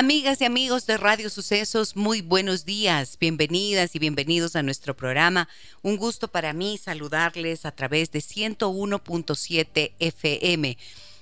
[0.00, 5.46] Amigas y amigos de Radio Sucesos, muy buenos días, bienvenidas y bienvenidos a nuestro programa.
[5.82, 10.78] Un gusto para mí saludarles a través de 101.7 FM.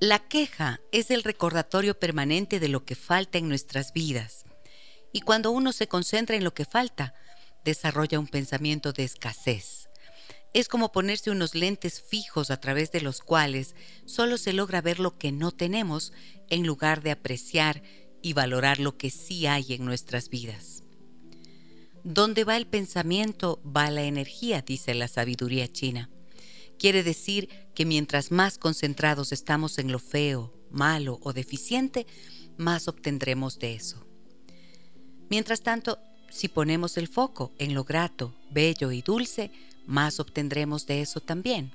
[0.00, 4.44] La queja es el recordatorio permanente de lo que falta en nuestras vidas.
[5.12, 7.14] Y cuando uno se concentra en lo que falta,
[7.64, 9.88] desarrolla un pensamiento de escasez.
[10.52, 14.98] Es como ponerse unos lentes fijos a través de los cuales solo se logra ver
[14.98, 16.12] lo que no tenemos
[16.50, 17.84] en lugar de apreciar
[18.20, 20.82] y valorar lo que sí hay en nuestras vidas.
[22.10, 26.08] Donde va el pensamiento, va la energía, dice la sabiduría china.
[26.78, 32.06] Quiere decir que mientras más concentrados estamos en lo feo, malo o deficiente,
[32.56, 34.06] más obtendremos de eso.
[35.28, 35.98] Mientras tanto,
[36.30, 39.50] si ponemos el foco en lo grato, bello y dulce,
[39.84, 41.72] más obtendremos de eso también.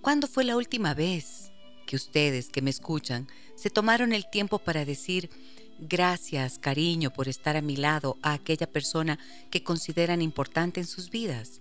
[0.00, 1.52] ¿Cuándo fue la última vez
[1.86, 5.30] que ustedes que me escuchan se tomaron el tiempo para decir,
[5.78, 9.18] gracias, cariño, por estar a mi lado a aquella persona
[9.50, 11.60] que consideran importante en sus vidas?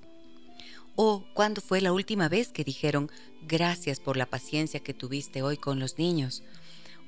[0.95, 3.09] ¿O cuándo fue la última vez que dijeron
[3.47, 6.43] gracias por la paciencia que tuviste hoy con los niños?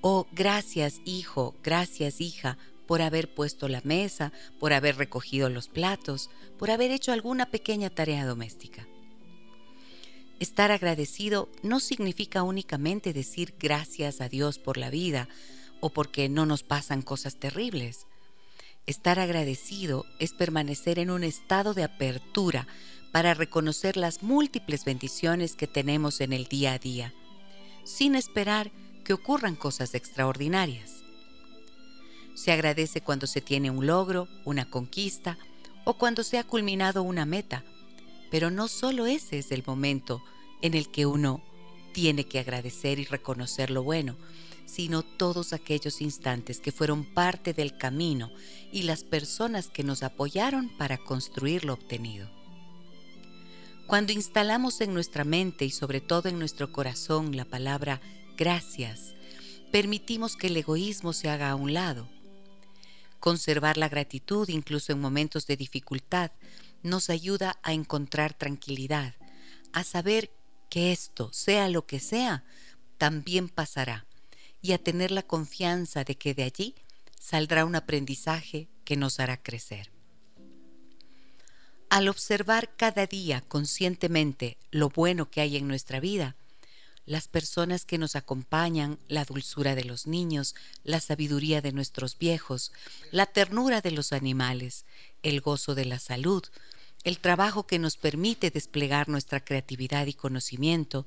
[0.01, 6.29] ¿O gracias hijo, gracias hija por haber puesto la mesa, por haber recogido los platos,
[6.57, 8.87] por haber hecho alguna pequeña tarea doméstica?
[10.39, 15.29] Estar agradecido no significa únicamente decir gracias a Dios por la vida,
[15.83, 18.07] o porque no nos pasan cosas terribles.
[18.85, 22.69] Estar agradecido es permanecer en un estado de apertura
[23.11, 27.13] para reconocer las múltiples bendiciones que tenemos en el día a día,
[27.83, 28.71] sin esperar
[29.03, 31.03] que ocurran cosas extraordinarias.
[32.33, 35.37] Se agradece cuando se tiene un logro, una conquista
[35.83, 37.65] o cuando se ha culminado una meta,
[38.31, 40.23] pero no solo ese es el momento
[40.61, 41.43] en el que uno
[41.91, 44.15] tiene que agradecer y reconocer lo bueno,
[44.65, 48.31] sino todos aquellos instantes que fueron parte del camino
[48.71, 52.29] y las personas que nos apoyaron para construir lo obtenido.
[53.87, 58.01] Cuando instalamos en nuestra mente y sobre todo en nuestro corazón la palabra
[58.37, 59.13] gracias,
[59.71, 62.07] permitimos que el egoísmo se haga a un lado.
[63.19, 66.31] Conservar la gratitud incluso en momentos de dificultad
[66.81, 69.15] nos ayuda a encontrar tranquilidad,
[69.73, 70.31] a saber
[70.69, 72.43] que esto, sea lo que sea,
[72.97, 74.05] también pasará
[74.63, 76.73] y a tener la confianza de que de allí
[77.19, 79.91] saldrá un aprendizaje que nos hará crecer.
[81.89, 86.35] Al observar cada día conscientemente lo bueno que hay en nuestra vida,
[87.05, 92.71] las personas que nos acompañan, la dulzura de los niños, la sabiduría de nuestros viejos,
[93.11, 94.85] la ternura de los animales,
[95.23, 96.43] el gozo de la salud,
[97.03, 101.05] el trabajo que nos permite desplegar nuestra creatividad y conocimiento,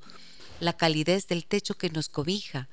[0.59, 2.69] la calidez del techo que nos cobija,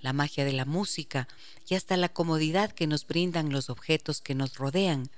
[0.00, 1.28] la magia de la música
[1.68, 5.10] y hasta la comodidad que nos brindan los objetos que nos rodean,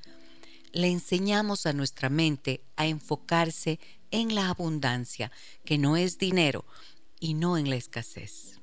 [0.73, 3.81] le enseñamos a nuestra mente a enfocarse
[4.11, 5.31] en la abundancia,
[5.65, 6.65] que no es dinero,
[7.21, 8.59] y no en la escasez.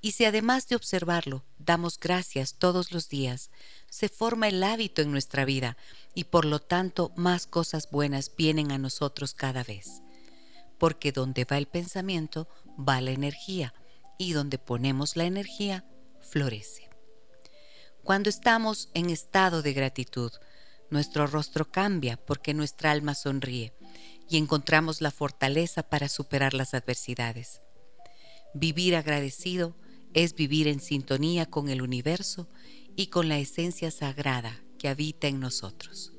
[0.00, 3.50] Y si además de observarlo damos gracias todos los días,
[3.88, 5.76] se forma el hábito en nuestra vida
[6.14, 10.02] y por lo tanto más cosas buenas vienen a nosotros cada vez.
[10.78, 13.72] Porque donde va el pensamiento, va la energía
[14.18, 15.84] y donde ponemos la energía,
[16.20, 16.88] florece.
[18.02, 20.30] Cuando estamos en estado de gratitud,
[20.90, 23.72] nuestro rostro cambia porque nuestra alma sonríe
[24.28, 27.62] y encontramos la fortaleza para superar las adversidades.
[28.54, 29.76] Vivir agradecido
[30.14, 32.48] es vivir en sintonía con el universo
[32.96, 36.12] y con la esencia sagrada que habita en nosotros.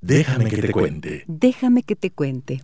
[0.00, 1.24] Déjame que te cuente.
[1.26, 2.62] Déjame que te cuente.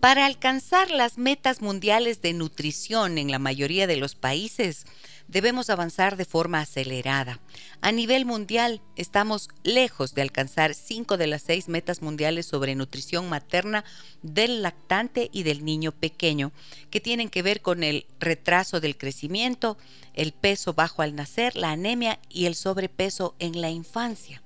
[0.00, 4.84] Para alcanzar las metas mundiales de nutrición en la mayoría de los países,
[5.26, 7.40] debemos avanzar de forma acelerada.
[7.80, 13.28] A nivel mundial, estamos lejos de alcanzar cinco de las seis metas mundiales sobre nutrición
[13.28, 13.84] materna
[14.22, 16.52] del lactante y del niño pequeño,
[16.90, 19.78] que tienen que ver con el retraso del crecimiento,
[20.14, 24.42] el peso bajo al nacer, la anemia y el sobrepeso en la infancia.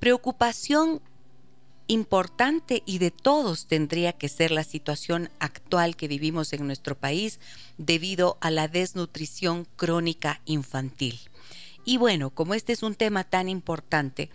[0.00, 1.02] Preocupación
[1.88, 7.38] importante y de todos tendría que ser la situación actual que vivimos en nuestro país
[7.78, 11.18] debido a la desnutrición crónica infantil.
[11.84, 14.30] Y bueno, como este es un tema tan importante,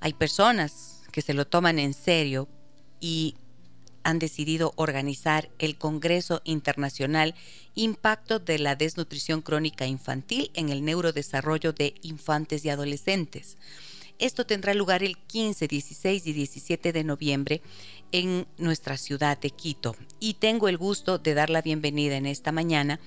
[0.00, 2.48] hay personas que se lo toman en serio
[3.00, 3.36] y
[4.04, 7.34] han decidido organizar el Congreso Internacional
[7.74, 13.56] Impacto de la Desnutrición Crónica Infantil en el Neurodesarrollo de Infantes y Adolescentes.
[14.22, 17.60] Esto tendrá lugar el 15, 16 y 17 de noviembre
[18.12, 19.96] en nuestra ciudad de Quito.
[20.20, 23.00] Y tengo el gusto de dar la bienvenida en esta mañana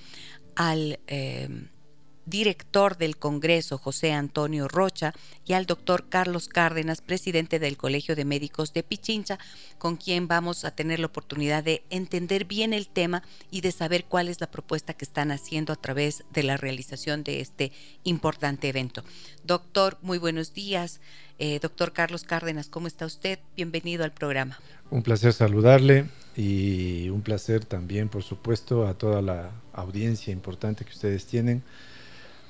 [0.56, 1.48] al eh,
[2.26, 5.14] director del Congreso, José Antonio Rocha,
[5.46, 9.38] y al doctor Carlos Cárdenas, presidente del Colegio de Médicos de Pichincha,
[9.78, 14.04] con quien vamos a tener la oportunidad de entender bien el tema y de saber
[14.04, 18.68] cuál es la propuesta que están haciendo a través de la realización de este importante
[18.68, 19.04] evento.
[19.44, 21.00] Doctor, muy buenos días.
[21.38, 23.38] Eh, doctor Carlos Cárdenas, ¿cómo está usted?
[23.54, 24.58] Bienvenido al programa.
[24.90, 26.06] Un placer saludarle
[26.36, 31.62] y un placer también, por supuesto, a toda la audiencia importante que ustedes tienen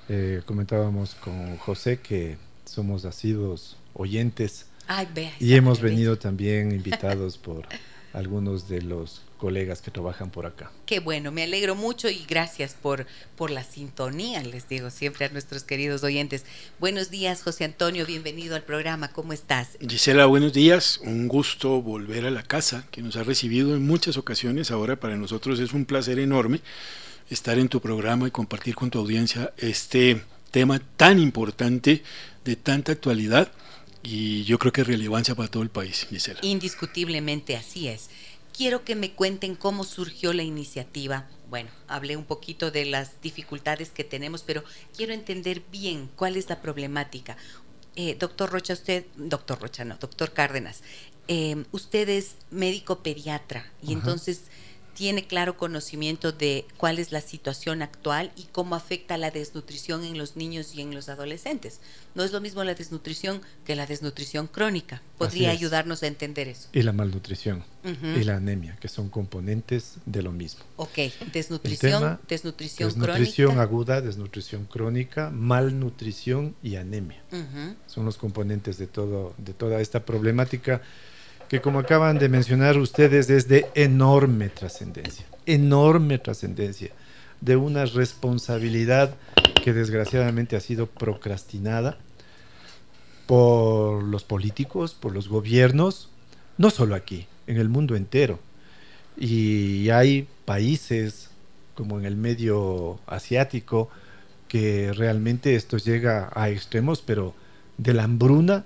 [0.09, 4.67] eh, comentábamos con José que somos asidos oyentes
[5.41, 7.67] y hemos venido también invitados por
[8.13, 10.71] algunos de los colegas que trabajan por acá.
[10.87, 13.07] Qué bueno, me alegro mucho y gracias por,
[13.37, 16.47] por la sintonía, les digo siempre a nuestros queridos oyentes.
[16.79, 19.77] Buenos días, José Antonio, bienvenido al programa, ¿cómo estás?
[19.87, 24.17] Gisela, buenos días, un gusto volver a la casa que nos ha recibido en muchas
[24.17, 26.61] ocasiones, ahora para nosotros es un placer enorme
[27.31, 32.03] estar en tu programa y compartir con tu audiencia este tema tan importante,
[32.45, 33.51] de tanta actualidad
[34.03, 36.39] y yo creo que es relevancia para todo el país, Gisela.
[36.43, 38.09] Indiscutiblemente así es.
[38.57, 41.29] Quiero que me cuenten cómo surgió la iniciativa.
[41.51, 44.63] Bueno, hablé un poquito de las dificultades que tenemos, pero
[44.97, 47.37] quiero entender bien cuál es la problemática.
[47.97, 50.83] Eh, doctor Rocha, usted, doctor Rocha, no, doctor Cárdenas,
[51.29, 54.43] eh, usted es médico pediatra y entonces
[54.97, 60.17] tiene claro conocimiento de cuál es la situación actual y cómo afecta la desnutrición en
[60.17, 61.81] los niños y en los adolescentes.
[62.15, 65.03] No es lo mismo la desnutrición que la desnutrición crónica.
[65.19, 66.69] ¿Podría ayudarnos a entender eso?
[66.73, 70.65] Y la malnutrición y la anemia, que son componentes de lo mismo.
[70.77, 70.99] Ok,
[71.31, 77.23] desnutrición, desnutrición, desnutrición aguda, desnutrición crónica, malnutrición y anemia.
[77.87, 80.81] Son los componentes de, todo, de toda esta problemática
[81.49, 86.91] que como acaban de mencionar ustedes es de enorme trascendencia, enorme trascendencia,
[87.41, 89.15] de una responsabilidad
[89.63, 91.99] que desgraciadamente ha sido procrastinada
[93.27, 96.11] por los políticos, por los gobiernos,
[96.59, 98.39] no solo aquí, en el mundo entero.
[99.17, 101.31] Y hay países
[101.75, 103.91] como en el medio asiático
[104.49, 107.35] que realmente esto llega a extremos, pero
[107.79, 108.65] de la hambruna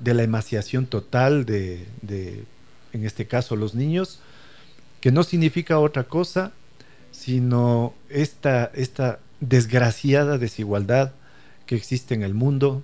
[0.00, 1.86] de la emaciación total de,
[2.92, 4.20] en este caso, los niños,
[5.00, 6.52] que no significa otra cosa
[7.12, 11.12] sino esta, esta desgraciada desigualdad
[11.66, 12.82] que existe en el mundo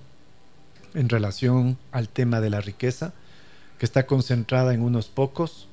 [0.94, 3.12] en relación al tema de la riqueza,
[3.78, 5.68] que está concentrada en unos pocos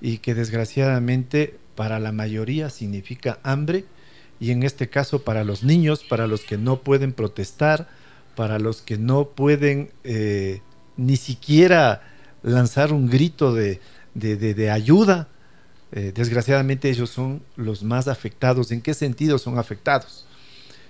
[0.00, 3.84] y que desgraciadamente para la mayoría significa hambre
[4.40, 7.88] y en este caso para los niños, para los que no pueden protestar,
[8.34, 10.60] para los que no pueden eh,
[10.96, 12.02] ni siquiera
[12.42, 13.80] lanzar un grito de,
[14.70, 15.28] ayuda.
[15.92, 18.72] Eh, desgraciadamente ellos son los más afectados.
[18.72, 20.26] ¿En qué sentido son afectados?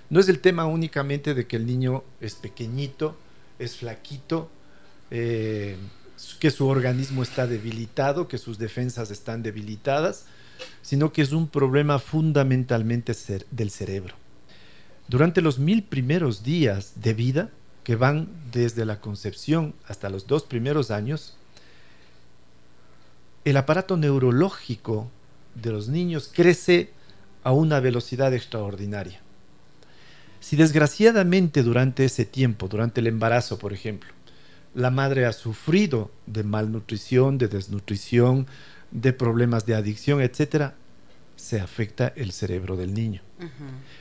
[0.09, 3.17] No es el tema únicamente de que el niño es pequeñito,
[3.59, 4.49] es flaquito,
[5.11, 5.77] eh,
[6.39, 10.25] que su organismo está debilitado, que sus defensas están debilitadas,
[10.81, 13.13] sino que es un problema fundamentalmente
[13.51, 14.15] del cerebro.
[15.07, 17.49] Durante los mil primeros días de vida,
[17.83, 21.35] que van desde la concepción hasta los dos primeros años,
[23.45, 25.09] el aparato neurológico
[25.55, 26.91] de los niños crece
[27.43, 29.21] a una velocidad extraordinaria.
[30.39, 34.09] Si desgraciadamente durante ese tiempo, durante el embarazo, por ejemplo,
[34.73, 38.47] la madre ha sufrido de malnutrición, de desnutrición,
[38.91, 40.71] de problemas de adicción, etc.,
[41.35, 43.21] se afecta el cerebro del niño.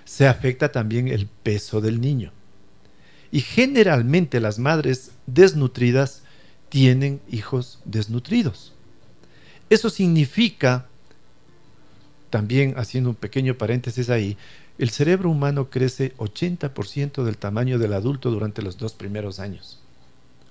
[0.05, 2.33] Se afecta también el peso del niño.
[3.33, 6.23] Y generalmente las madres desnutridas
[6.69, 8.73] tienen hijos desnutridos.
[9.71, 10.87] Eso significa,
[12.31, 14.37] también haciendo un pequeño paréntesis ahí,
[14.79, 19.81] el cerebro humano crece 80% del tamaño del adulto durante los dos primeros años.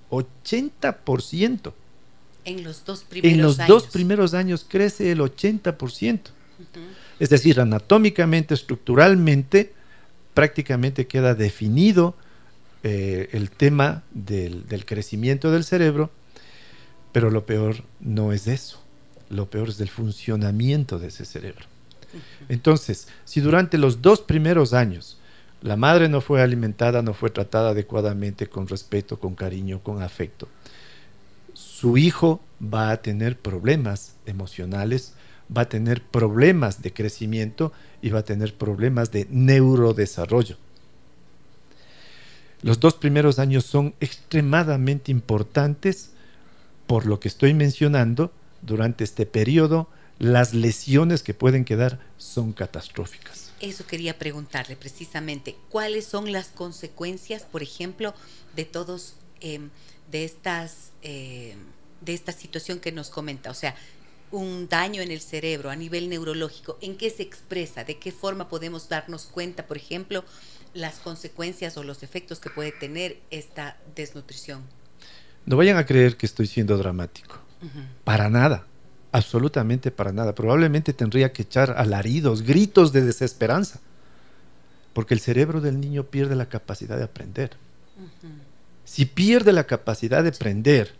[0.10, 1.74] 80%.
[2.46, 6.20] En los dos primeros En los dos primeros años crece el 80%.
[7.20, 9.74] Es decir, anatómicamente, estructuralmente,
[10.34, 12.16] prácticamente queda definido
[12.84, 16.10] eh, el tema del, del crecimiento del cerebro,
[17.12, 18.82] pero lo peor no es eso,
[19.30, 21.66] lo peor es el funcionamiento de ese cerebro.
[22.50, 25.18] Entonces, si durante los dos primeros años
[25.62, 30.48] la madre no fue alimentada, no fue tratada adecuadamente, con respeto, con cariño, con afecto,
[31.54, 35.14] su hijo va a tener problemas emocionales,
[35.56, 37.72] va a tener problemas de crecimiento
[38.02, 40.58] y va a tener problemas de neurodesarrollo.
[42.64, 46.12] Los dos primeros años son extremadamente importantes
[46.88, 48.32] por lo que estoy mencionando.
[48.62, 49.90] Durante este periodo,
[50.20, 53.52] las lesiones que pueden quedar son catastróficas.
[53.60, 55.56] Eso quería preguntarle precisamente.
[55.70, 58.14] ¿Cuáles son las consecuencias, por ejemplo,
[58.56, 59.70] de todos, em,
[60.12, 61.58] de estas, em,
[62.02, 63.50] de esta situación que nos comenta?
[63.50, 63.76] O sea,
[64.32, 67.84] un daño en el cerebro a nivel neurológico, ¿en qué se expresa?
[67.84, 70.24] ¿De qué forma podemos darnos cuenta, por ejemplo,
[70.74, 74.62] las consecuencias o los efectos que puede tener esta desnutrición?
[75.46, 77.40] No vayan a creer que estoy siendo dramático.
[78.04, 78.66] Para nada.
[79.12, 80.34] Absolutamente para nada.
[80.34, 83.80] Probablemente tendría que echar alaridos, gritos de desesperanza.
[84.94, 87.52] Porque el cerebro del niño pierde la capacidad de aprender.
[88.86, 90.94] Si pierde la capacidad de aprender,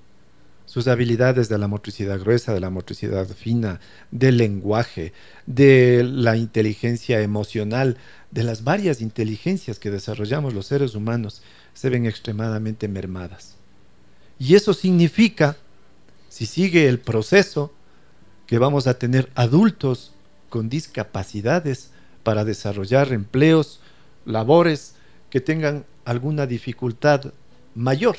[0.72, 5.12] sus habilidades de la motricidad gruesa, de la motricidad fina, del lenguaje,
[5.46, 7.98] de la inteligencia emocional,
[8.32, 11.42] de las varias inteligencias que desarrollamos los seres humanos,
[11.74, 13.58] se ven extremadamente mermadas.
[14.40, 15.58] Y eso significa,
[16.30, 17.74] si sigue el proceso,
[18.48, 20.14] que vamos a tener adultos
[20.48, 21.92] con discapacidades
[22.24, 23.82] para desarrollar empleos,
[24.24, 24.96] labores
[25.30, 27.34] que tengan alguna dificultad
[27.76, 28.16] mayor.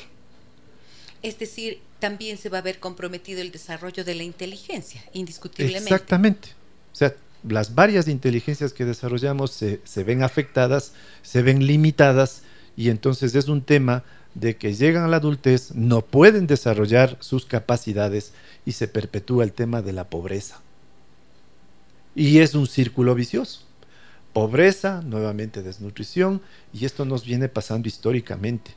[1.23, 5.93] Es decir, también se va a ver comprometido el desarrollo de la inteligencia, indiscutiblemente.
[5.93, 6.49] Exactamente.
[6.91, 7.15] O sea,
[7.47, 10.91] las varias inteligencias que desarrollamos se, se, ven afectadas,
[11.21, 12.41] se ven limitadas,
[12.75, 14.03] y entonces es un tema
[14.35, 18.33] de que llegan a la adultez, no pueden desarrollar sus capacidades
[18.65, 20.59] y se perpetúa el tema de la pobreza.
[22.15, 23.61] Y es un círculo vicioso.
[24.33, 26.41] Pobreza, nuevamente desnutrición,
[26.73, 28.71] y esto nos viene pasando históricamente.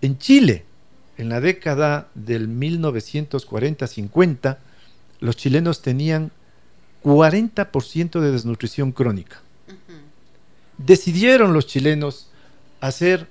[0.00, 0.64] En Chile,
[1.18, 4.56] en la década del 1940-50,
[5.20, 6.32] los chilenos tenían
[7.04, 9.42] 40% de desnutrición crónica.
[10.78, 12.28] Decidieron los chilenos
[12.80, 13.28] hacer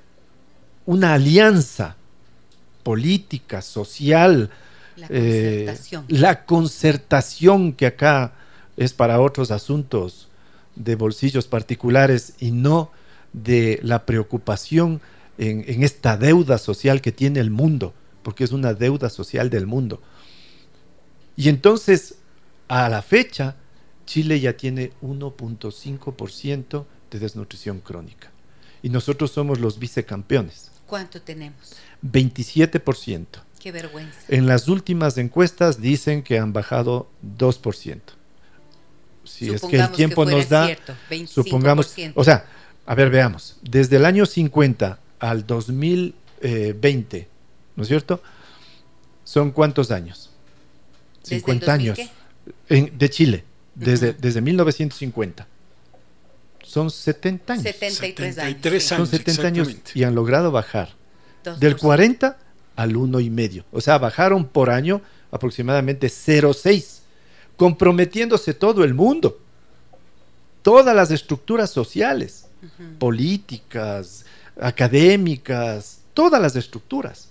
[0.86, 1.96] una alianza
[2.84, 4.50] política, social,
[4.96, 6.06] la eh, concertación.
[6.08, 8.34] la concertación que acá
[8.78, 10.30] es para otros asuntos
[10.76, 12.92] de bolsillos particulares y no
[13.34, 15.02] de la preocupación
[15.38, 20.02] en, esta deuda social que tiene el mundo, porque es una deuda social del mundo.
[21.36, 22.16] Y entonces,
[22.68, 23.56] a la fecha,
[24.06, 28.32] Chile ya tiene 1.5% de desnutrición crónica.
[28.82, 30.72] Y nosotros somos los vicecampeones.
[30.88, 31.76] ¿Cuánto tenemos?
[32.04, 33.26] 27%.
[33.60, 34.20] Qué vergüenza.
[34.28, 38.00] En las últimas encuestas dicen que han bajado 2%.
[39.24, 41.28] Si es que el tiempo nos da, cierto, 25%.
[41.28, 42.46] supongamos, o sea,
[42.86, 47.28] a ver, veamos, desde el año 50 al 2020,
[47.76, 48.22] ¿no es cierto?
[49.24, 50.30] ¿Son cuántos años?
[51.24, 52.00] 50 años.
[52.70, 53.44] En, de Chile,
[53.74, 54.18] desde, uh -huh.
[54.18, 55.48] desde 1950.
[56.64, 57.64] Son 70 años.
[57.64, 58.58] 73 años.
[58.62, 60.90] 73 Son 70 años y han logrado bajar
[61.60, 62.38] del 40
[62.76, 63.64] al 1,5.
[63.72, 67.00] O sea, bajaron por año aproximadamente 0,6,
[67.56, 69.40] comprometiéndose todo el mundo.
[70.62, 72.98] Todas las estructuras sociales, uh -huh.
[72.98, 74.26] políticas,
[74.60, 77.30] académicas, todas las estructuras.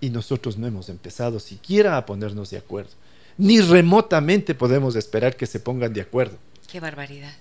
[0.00, 2.90] Y nosotros no hemos empezado siquiera a ponernos de acuerdo.
[3.36, 6.36] Ni remotamente podemos esperar que se pongan de acuerdo.
[6.70, 7.32] Qué barbaridad.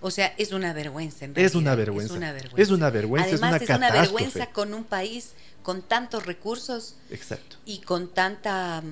[0.00, 1.26] O sea, es una vergüenza.
[1.26, 2.14] En es, una vergüenza.
[2.14, 2.62] es una vergüenza.
[2.62, 3.28] Es una vergüenza.
[3.28, 7.56] Además, es una, es una vergüenza con un país con tantos recursos Exacto.
[7.66, 8.82] y con tanta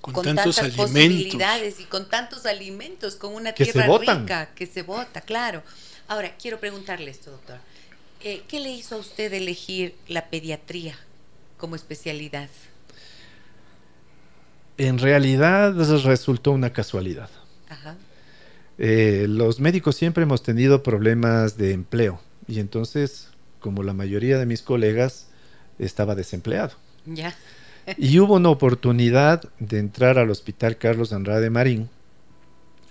[0.00, 0.90] con, con tantos tantas alimentos.
[0.90, 5.62] posibilidades y con tantos alimentos, con una que tierra rica que se vota, claro.
[6.08, 7.58] Ahora, quiero preguntarle esto, doctor.
[8.22, 10.94] Eh, ¿Qué le hizo a usted elegir la pediatría
[11.56, 12.50] como especialidad?
[14.76, 15.74] En realidad
[16.04, 17.30] resultó una casualidad.
[17.68, 17.96] Ajá.
[18.78, 24.46] Eh, los médicos siempre hemos tenido problemas de empleo y entonces, como la mayoría de
[24.46, 25.28] mis colegas,
[25.78, 26.72] estaba desempleado.
[27.06, 27.34] Ya.
[27.96, 31.88] y hubo una oportunidad de entrar al Hospital Carlos Andrade Marín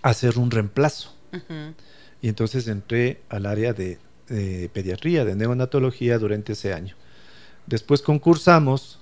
[0.02, 1.14] a hacer un reemplazo.
[2.22, 6.96] Y entonces entré al área de, pediatría, de neonatología durante ese año.
[7.68, 9.00] Después concursamos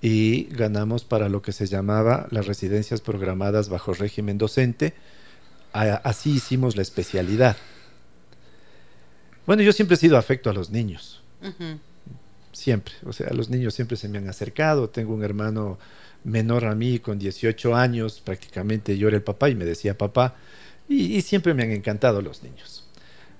[0.00, 4.94] y ganamos para lo que se llamaba las residencias programadas bajo régimen docente.
[5.72, 7.56] así hicimos la especialidad.
[9.46, 11.22] Bueno, yo siempre he sido afecto a los niños.
[12.52, 12.94] Siempre.
[13.04, 14.88] O sea, los niños siempre se me han acercado.
[14.88, 15.78] Tengo un hermano
[16.22, 18.20] menor a mí con 18 años.
[18.24, 20.36] Prácticamente yo era el papá y me decía papá.
[20.88, 22.83] Y, siempre me han encantado los niños.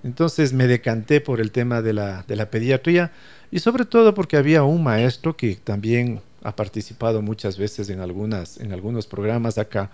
[0.04, 3.10] Entonces me decanté por el tema de la, de la pediatría
[3.50, 8.58] y sobre todo porque había un maestro que también ha participado muchas veces en, algunas,
[8.58, 9.90] en algunos programas acá,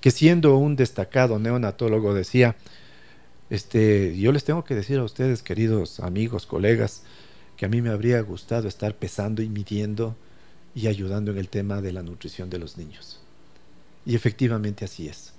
[0.00, 2.56] que siendo un destacado neonatólogo decía,
[3.48, 7.04] este, yo les tengo que decir a ustedes, queridos amigos, colegas,
[7.56, 10.16] que a mí me habría gustado estar pesando y midiendo
[10.74, 13.20] y ayudando en el tema de la nutrición de los niños.
[14.04, 15.32] Y efectivamente así es.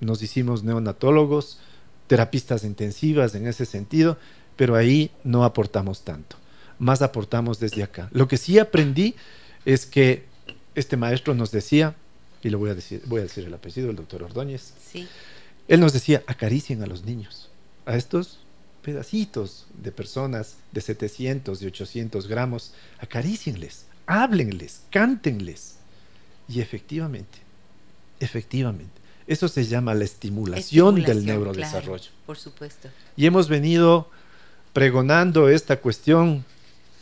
[0.00, 1.58] Nos hicimos neonatólogos,
[2.06, 4.18] terapistas intensivas en ese sentido,
[4.56, 6.36] pero ahí no aportamos tanto.
[6.78, 8.08] Más aportamos desde acá.
[8.12, 9.14] Lo que sí aprendí
[9.64, 10.24] es que
[10.74, 11.94] este maestro nos decía,
[12.42, 14.74] y lo voy a decir, voy a decir el apellido, el doctor Ordóñez.
[14.84, 15.08] Sí.
[15.68, 17.50] Él nos decía, acaricien a los niños,
[17.86, 18.40] a estos
[18.82, 25.76] pedacitos de personas de 700 y 800 gramos, acaricienles, háblenles, cántenles.
[26.48, 27.38] Y efectivamente,
[28.20, 32.10] efectivamente, eso se llama la estimulación, del neurodesarrollo.
[32.26, 32.88] por supuesto.
[33.16, 34.08] Y hemos venido
[34.72, 36.44] pregonando esta cuestión,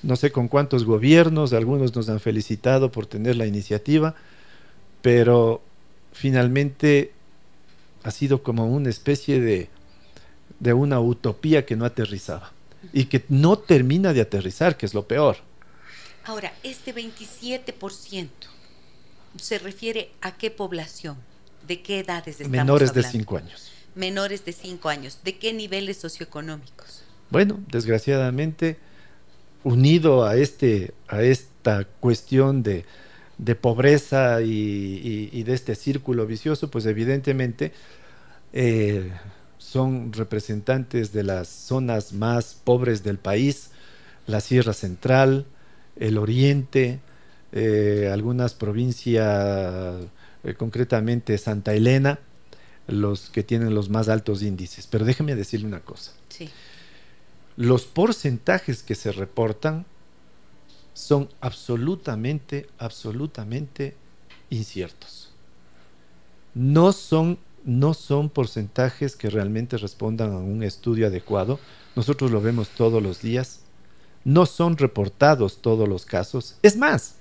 [0.02, 4.14] no sé con cuántos gobiernos, algunos nos han felicitado por tener la iniciativa,
[5.00, 5.62] pero
[6.12, 7.12] finalmente
[8.04, 9.68] ha sido como una especie de,
[10.60, 12.52] de una utopía que no aterrizaba
[12.92, 15.38] y que no termina de aterrizar, que es lo peor.
[16.24, 18.28] Ahora, este 27%
[19.36, 21.16] se refiere a qué población,
[21.66, 23.72] de qué edades estamos Menores de 5 años.
[23.94, 27.02] Menores de 5 años, ¿de qué niveles socioeconómicos?
[27.30, 28.78] Bueno, desgraciadamente,
[29.64, 32.84] unido a, este, a esta cuestión de,
[33.38, 37.72] de pobreza y, de este círculo vicioso, pues evidentemente
[38.52, 39.10] eh,
[39.58, 43.70] son representantes de las zonas más pobres del país,
[44.26, 45.46] la Sierra Central,
[45.96, 47.00] el Oriente,
[47.52, 49.96] eh, algunas provincias,
[50.44, 52.18] eh, concretamente Santa Elena,
[52.86, 54.86] los que tienen los más altos índices.
[54.86, 56.12] Pero déjeme decirle una cosa.
[57.56, 59.84] Los porcentajes que se reportan
[60.94, 63.94] son absolutamente, absolutamente
[64.50, 65.30] inciertos.
[66.54, 71.58] No son, no son porcentajes que realmente respondan a un estudio adecuado.
[71.94, 73.60] Nosotros lo vemos todos los días.
[74.24, 76.56] No son reportados todos los casos.
[76.62, 77.16] Es más,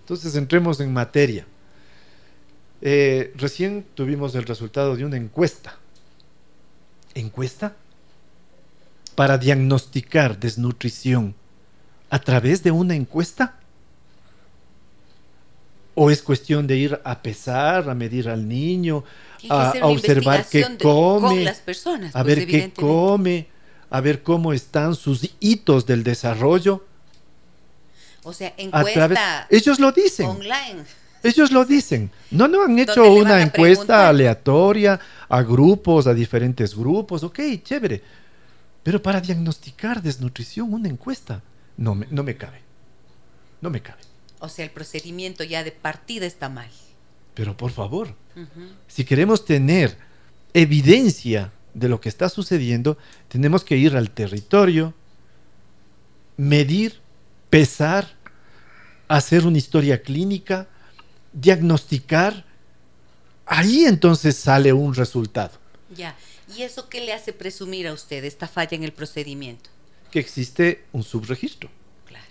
[0.00, 1.46] entonces entremos en materia.
[2.82, 5.76] Eh, recién tuvimos el resultado de una encuesta.
[7.14, 7.74] ¿Encuesta?
[9.14, 11.34] Para diagnosticar desnutrición
[12.10, 13.54] a través de una encuesta?
[15.94, 19.04] ¿O es cuestión de ir a pesar, a medir al niño,
[19.48, 23.48] a, observar qué come, las personas, a pues, ver qué come,
[23.90, 26.84] a ver cómo están sus hitos del desarrollo?
[28.22, 30.26] O sea, encuesta ellos lo dicen.
[30.26, 30.84] Online.
[31.22, 32.10] Ellos lo dicen.
[32.30, 37.22] No, no han hecho una encuesta aleatoria a grupos, a diferentes grupos.
[37.22, 38.02] Ok, chévere.
[38.82, 41.42] Pero para diagnosticar desnutrición, una encuesta
[41.76, 42.60] no me, no me cabe.
[43.60, 44.00] No me cabe.
[44.38, 46.70] O sea, el procedimiento ya de partida está mal.
[47.34, 48.14] Pero por favor,
[48.88, 49.96] si queremos tener
[50.54, 54.94] evidencia de lo que está sucediendo, tenemos que ir al territorio,
[56.36, 57.00] medir,
[57.50, 58.08] pesar,
[59.08, 60.66] hacer una historia clínica,
[61.32, 62.44] diagnosticar.
[63.46, 65.52] Ahí entonces sale un resultado.
[65.94, 66.16] Ya.
[66.56, 69.70] ¿Y eso qué le hace presumir a usted esta falla en el procedimiento?
[70.10, 71.70] que existe un subregistro.
[72.06, 72.24] Claro.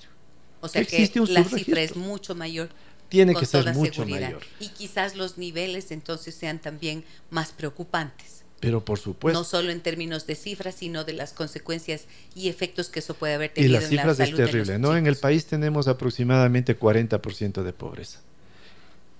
[0.61, 2.69] O sea que la cifra es mucho mayor.
[3.07, 4.41] Tiene que ser mucho mayor.
[4.59, 8.43] Y quizás los niveles entonces sean también más preocupantes.
[8.59, 9.39] Pero por supuesto.
[9.39, 12.03] No solo en términos de cifras, sino de las consecuencias
[12.35, 13.71] y efectos que eso puede haber tenido.
[13.71, 14.97] Y las cifras es terrible, ¿no?
[14.97, 18.19] En el país tenemos aproximadamente 40% de pobreza,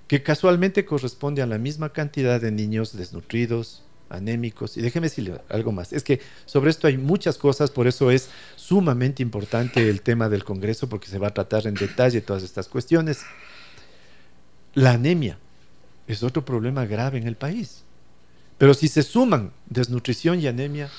[0.09, 4.75] que casualmente corresponde a la misma cantidad de niños desnutridos, anémicos.
[4.75, 5.93] Y déjeme decirle algo más.
[5.93, 10.43] Es que sobre esto hay muchas cosas, por eso es sumamente importante el tema del
[10.43, 13.21] Congreso, porque se va a tratar en detalle todas estas cuestiones.
[14.73, 15.37] La anemia
[16.07, 17.83] es otro problema grave en el país.
[18.57, 20.89] Pero si se suman desnutrición y anemia,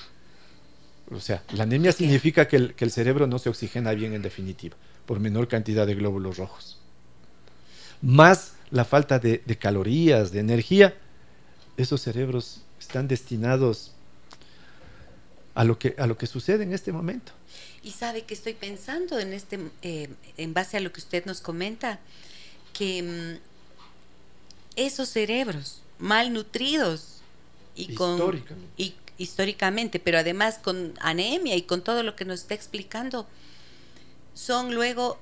[1.10, 4.22] o sea, la anemia significa que el, que el cerebro no se oxigena bien en
[4.22, 6.80] definitiva, por menor cantidad de glóbulos rojos.
[8.02, 10.94] más la falta de, de calorías, de energía,
[11.76, 13.92] esos cerebros están destinados
[15.54, 17.32] a lo que, a lo que sucede en este momento.
[17.82, 21.40] Y sabe que estoy pensando en este, eh, en base a lo que usted nos
[21.40, 21.98] comenta,
[22.72, 23.38] que mm,
[24.76, 27.20] esos cerebros malnutridos
[27.74, 28.42] y con
[28.76, 33.26] y históricamente, pero además con anemia y con todo lo que nos está explicando,
[34.34, 35.18] son luego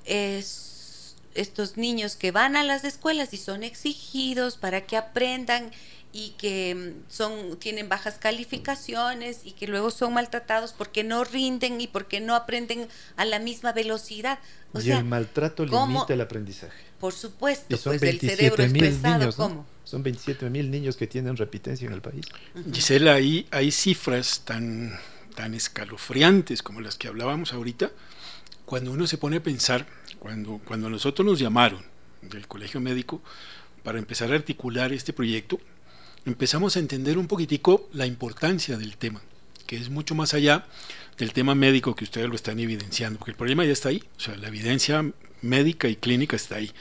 [1.39, 5.71] estos niños que van a las escuelas y son exigidos para que aprendan
[6.11, 11.79] y que mm, son tienen bajas calificaciones y que luego son maltratados porque no rinden
[11.81, 14.39] y porque no aprenden a la misma velocidad.
[14.73, 16.89] y el maltrato limita el aprendizaje.
[16.99, 19.35] Por supuesto, son pues 27 el mil niños,
[19.83, 22.25] Son 27 mil niños que tienen repitencia en el país.
[22.73, 24.99] Gisela, ahí hay cifras tan,
[25.35, 27.91] tan escalofriantes como las que hablábamos ahorita,
[28.65, 29.87] cuando uno se pone a pensar,
[30.19, 31.83] cuando, nosotros nos llamaron
[32.21, 33.21] del Colegio Médico
[33.83, 35.59] para empezar a articular este proyecto,
[36.25, 39.21] empezamos a entender un poquitico la importancia del tema,
[39.65, 40.65] que es mucho más allá
[41.17, 44.19] del tema médico que ustedes lo están evidenciando, porque el problema ya está ahí, o
[44.19, 46.71] sea, la evidencia médica y clínica está ahí.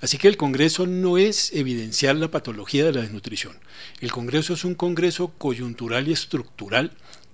[0.00, 3.58] Así que el Congreso no es evidenciar la patología de la desnutrición.
[4.00, 6.92] El Congreso es un Congreso coyuntural y estructural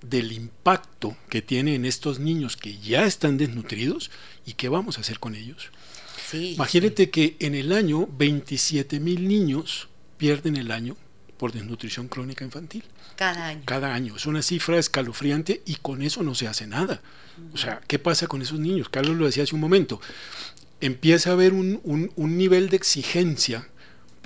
[0.09, 4.11] del impacto que tiene en estos niños que ya están desnutridos
[4.45, 5.71] y qué vamos a hacer con ellos.
[6.33, 10.97] Imagínate que en el año 27 mil niños pierden el año
[11.37, 12.85] por desnutrición crónica infantil.
[13.17, 13.63] Cada año.
[13.65, 14.17] Cada año.
[14.17, 17.01] Es una cifra escalofriante y con eso no se hace nada.
[17.53, 18.89] O sea, ¿qué pasa con esos niños?
[18.89, 20.01] Carlos lo decía hace un momento.
[20.81, 23.69] Empieza a haber un, un, nivel de exigencia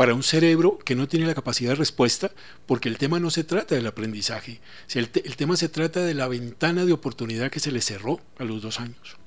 [0.01, 2.31] para un cerebro que no tiene la capacidad de respuesta,
[2.65, 4.59] porque el tema no se trata del aprendizaje,
[4.95, 8.45] el, el tema se trata de la ventana de oportunidad que se le cerró a
[8.45, 9.19] los dos años.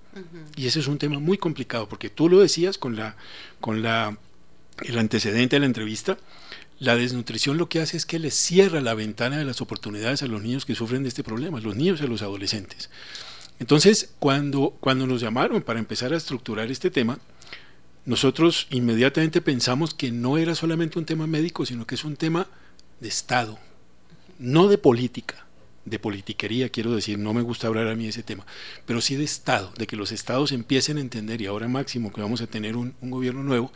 [0.55, 3.17] Y ese es un tema muy complicado, porque tú lo decías con, la,
[3.61, 4.17] con la,
[4.81, 6.17] el antecedente de la entrevista,
[6.79, 10.25] la desnutrición lo que hace es que le cierra la ventana de las oportunidades a
[10.25, 12.89] los niños que sufren de este problema, los niños y a los adolescentes.
[13.59, 17.19] Entonces, cuando, cuando nos llamaron para empezar a estructurar este tema,
[18.05, 22.47] nosotros inmediatamente pensamos que no era solamente un tema médico, sino que es un tema
[22.99, 23.59] de Estado,
[24.39, 25.45] no de política,
[25.85, 28.45] de politiquería, quiero decir, no me gusta hablar a mí de ese tema,
[28.85, 32.21] pero sí de Estado, de que los Estados empiecen a entender, y ahora máximo que
[32.21, 33.71] vamos a tener un, gobierno nuevo,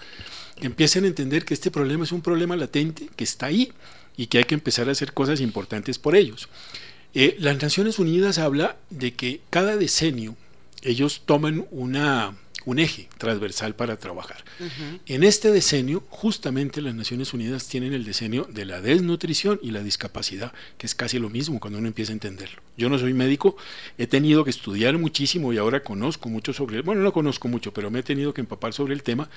[0.57, 3.73] empiecen a entender que este problema es un problema latente, que está ahí
[4.15, 6.49] y que hay que empezar a hacer cosas importantes por ellos.
[7.13, 10.35] Eh, las Naciones Unidas habla de que cada decenio
[10.83, 12.35] ellos toman una,
[12.67, 14.43] un eje transversal para trabajar.
[15.05, 19.81] En este decenio, justamente las Naciones Unidas tienen el decenio de la desnutrición y la
[19.81, 22.61] discapacidad, que es casi lo mismo cuando uno empieza a entenderlo.
[22.77, 23.55] Yo no soy médico,
[23.97, 27.89] he tenido que estudiar muchísimo y ahora conozco mucho sobre, bueno, no conozco mucho, pero
[27.89, 29.29] me he tenido que empapar sobre el tema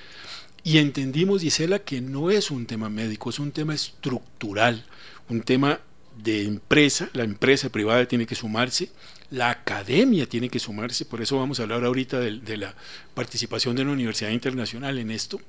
[0.64, 4.84] y entendimos, Gisela, que no es un tema médico, es un tema estructural,
[5.28, 5.78] un tema
[6.20, 8.90] de empresa, la empresa privada tiene que sumarse,
[9.30, 12.74] la academia tiene que sumarse, por eso vamos a hablar ahorita de, la
[13.14, 15.40] participación de la Universidad Internacional en esto,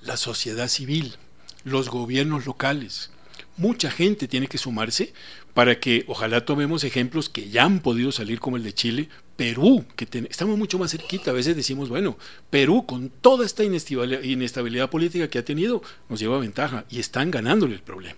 [0.00, 1.16] la sociedad civil,
[1.64, 3.10] los gobiernos locales,
[3.56, 5.12] mucha gente tiene que sumarse
[5.54, 9.84] para que ojalá tomemos ejemplos que ya han podido salir como el de Chile, Perú,
[9.96, 12.16] que estamos mucho más cerquita, a veces decimos, bueno,
[12.50, 17.74] Perú con toda esta inestabilidad, política que ha tenido, nos lleva ventaja y están ganándole
[17.74, 18.16] el problema.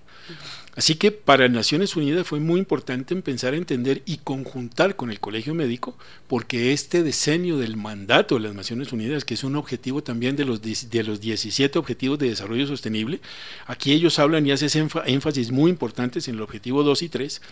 [0.77, 5.19] Así que para Naciones Unidas fue muy importante empezar a entender y conjuntar con el
[5.19, 5.97] Colegio Médico,
[6.29, 10.45] porque este diseño del mandato de las Naciones Unidas, que es un objetivo también de
[10.45, 13.21] los, de los 17 Objetivos de Desarrollo Sostenible,
[13.67, 17.43] aquí ellos hablan y hacen énfasis muy importantes en el objetivo 2 y 3,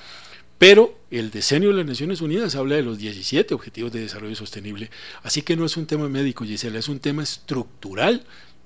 [0.59, 4.91] pero el diseño de las Naciones Unidas habla de los 17 Objetivos de Desarrollo Sostenible.
[5.23, 8.25] Así que no es un tema médico, Gisela, es un tema estructural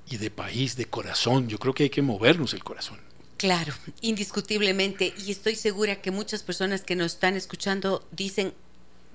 [0.08, 1.48] y de país, de corazón.
[1.48, 2.98] Yo creo que hay que movernos el corazón.
[3.42, 5.12] Claro, indiscutiblemente.
[5.18, 8.54] Y estoy segura que muchas personas que nos están escuchando dicen,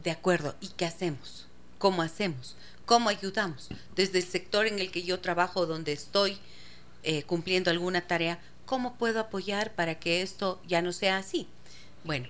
[0.04, 1.48] de acuerdo, ¿y qué hacemos?
[1.78, 2.58] ¿Cómo hacemos?
[2.86, 3.70] ¿Cómo ayudamos?
[3.96, 6.40] Desde el sector en el que yo trabajo, donde estoy
[7.04, 11.48] eh, cumpliendo alguna tarea, ¿cómo puedo apoyar para que esto ya no sea así?
[12.04, 12.28] Bueno,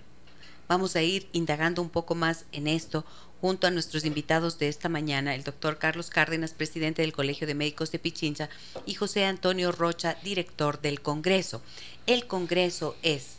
[0.67, 3.05] Vamos a ir indagando un poco más en esto
[3.41, 7.55] junto a nuestros invitados de esta mañana, el doctor Carlos Cárdenas, presidente del Colegio de
[7.55, 8.49] Médicos de Pichincha,
[8.85, 11.61] y José Antonio Rocha, director del Congreso.
[12.05, 13.36] El Congreso es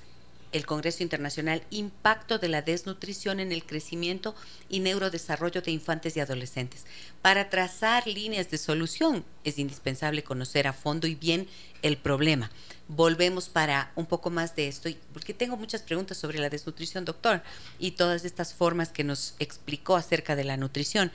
[0.53, 4.35] el Congreso Internacional Impacto de la Desnutrición en el Crecimiento
[4.69, 6.87] y Neurodesarrollo de Infantes y Adolescentes.
[7.23, 11.49] Para trazar líneas de solución es indispensable conocer a fondo y bien
[11.83, 12.51] el problema
[12.89, 17.43] volvemos para un poco más de esto, porque tengo muchas preguntas sobre la desnutrición, doctor,
[17.79, 21.13] y todas estas formas que nos explicó acerca de la nutrición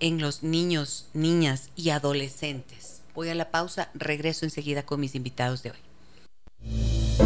[0.00, 3.02] en los niños, niñas y adolescentes.
[3.14, 5.85] Voy a la pausa, regreso enseguida con mis invitados de hoy.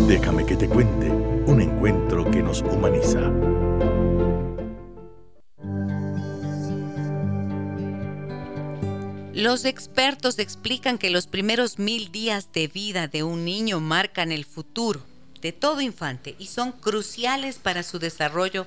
[0.07, 3.21] Déjame que te cuente un encuentro que nos humaniza.
[9.33, 14.45] Los expertos explican que los primeros mil días de vida de un niño marcan el
[14.45, 15.03] futuro
[15.41, 18.67] de todo infante y son cruciales para su desarrollo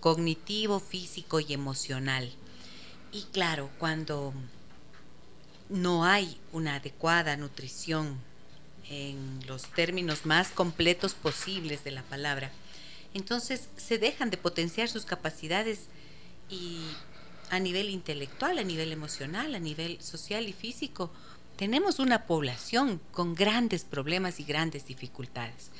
[0.00, 2.32] cognitivo, físico y emocional.
[3.12, 4.32] Y claro, cuando
[5.68, 8.18] no hay una adecuada nutrición
[8.90, 12.50] en los términos más completos posibles de la palabra,
[13.14, 15.86] entonces se dejan de potenciar sus capacidades
[16.50, 16.80] y
[17.50, 21.10] a nivel intelectual, a nivel emocional, a nivel social y físico,
[21.56, 25.70] tenemos una población con grandes problemas y grandes dificultades.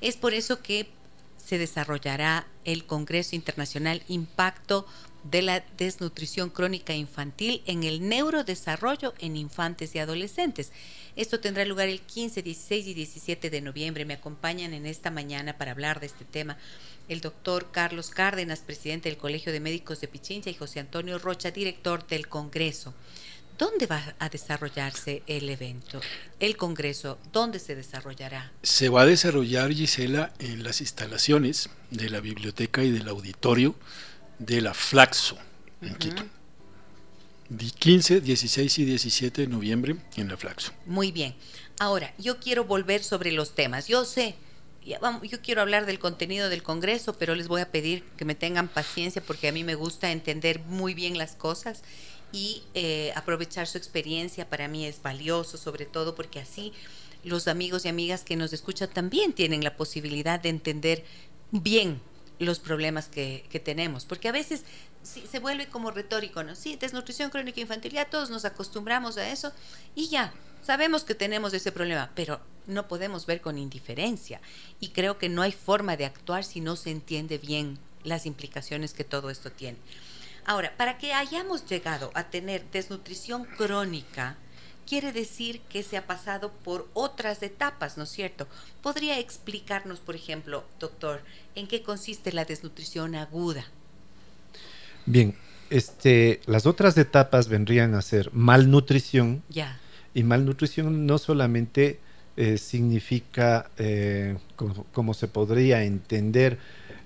[0.00, 0.88] Es por eso que
[1.36, 4.86] se desarrollará el Congreso Internacional Impacto
[5.24, 10.72] de la Desnutrición Crónica Infantil en el Neurodesarrollo en Infantes y Adolescentes.
[11.16, 14.04] Esto tendrá lugar el 15, 16 y 17 de noviembre.
[14.04, 16.56] Me acompañan en esta mañana para hablar de este tema
[17.08, 21.50] el doctor Carlos Cárdenas, presidente del Colegio de Médicos de Pichincha, y José Antonio Rocha,
[21.50, 22.94] director del Congreso.
[23.58, 26.00] ¿Dónde va a desarrollarse el evento,
[26.38, 27.18] el Congreso?
[27.30, 28.52] ¿Dónde se desarrollará?
[28.62, 33.74] Se va a desarrollar, Gisela, en las instalaciones de la biblioteca y del auditorio
[34.40, 35.38] de la Flaxo,
[35.80, 36.24] en Quito.
[37.78, 40.72] 15, 16 y 17 de noviembre en la Flaxo.
[40.86, 41.34] Muy bien.
[41.78, 43.86] Ahora, yo quiero volver sobre los temas.
[43.86, 44.34] Yo sé
[44.84, 48.68] yo quiero hablar del contenido del Congreso, pero les voy a pedir que me tengan
[48.68, 51.82] paciencia porque a mí me gusta entender muy bien las cosas
[52.32, 56.72] y eh, aprovechar su experiencia para mí es valioso, sobre todo porque así
[57.24, 61.04] los amigos y amigas que nos escuchan también tienen la posibilidad de entender
[61.50, 62.00] bien
[62.40, 64.64] los problemas que, tenemos, porque a veces
[65.02, 66.56] se vuelve como retórico, ¿no?
[66.56, 69.52] Sí, desnutrición crónica infantil, ya todos nos acostumbramos a eso
[69.94, 74.40] y ya, sabemos que tenemos ese problema, pero no podemos ver con indiferencia
[74.80, 78.94] y creo que no hay forma de actuar si no se entiende bien las implicaciones
[78.94, 79.78] que todo esto tiene.
[80.46, 84.38] Ahora, para que hayamos llegado a tener desnutrición crónica,
[84.86, 88.46] quiere decir que se ha pasado por otras etapas, ¿no es cierto?
[88.82, 91.20] ¿Podría explicarnos, por ejemplo, doctor,
[91.54, 93.64] en qué consiste la desnutrición aguda?
[95.06, 95.34] Bien,
[95.70, 99.42] este, las otras etapas vendrían a ser malnutrición.
[99.48, 99.78] Ya.
[100.14, 102.00] Y malnutrición no solamente
[102.36, 104.36] eh, significa, eh,
[104.92, 106.58] como, se podría entender,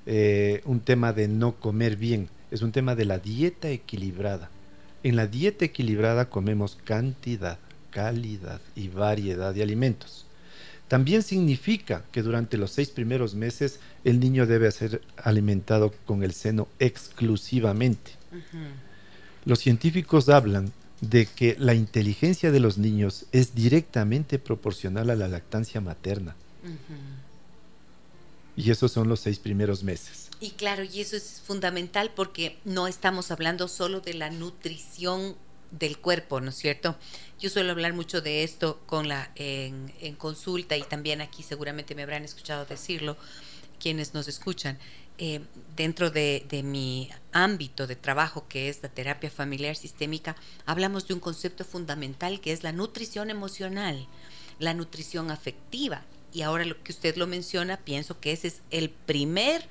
[0.06, 4.50] eh, un tema de no comer bien, es un tema de la dieta equilibrada.
[5.02, 7.58] En la dieta equilibrada comemos cantidad,
[7.94, 10.26] calidad y variedad de alimentos.
[10.88, 16.34] También significa que durante los seis primeros meses el niño debe ser alimentado con el
[16.34, 18.10] seno exclusivamente.
[19.44, 25.28] Los científicos hablan de que la inteligencia de los niños es directamente proporcional a la
[25.28, 26.34] lactancia materna.
[28.56, 30.30] Y esos son los seis primeros meses.
[30.40, 35.36] Y claro, y eso es fundamental porque no estamos hablando solo de la nutrición
[35.78, 36.96] del cuerpo, ¿no es cierto?
[37.38, 42.02] Yo suelo hablar mucho de esto con la, en, consulta y también aquí seguramente me
[42.02, 43.16] habrán escuchado decirlo
[43.80, 44.78] quienes nos escuchan.
[45.18, 45.40] Eh,
[45.76, 51.20] dentro de, mi ámbito de trabajo, que es la terapia familiar sistémica, hablamos de un
[51.20, 54.06] concepto fundamental que es la nutrición emocional,
[54.58, 56.02] la nutrición afectiva.
[56.32, 59.68] Y ahora lo que usted lo menciona, pienso que ese es el primer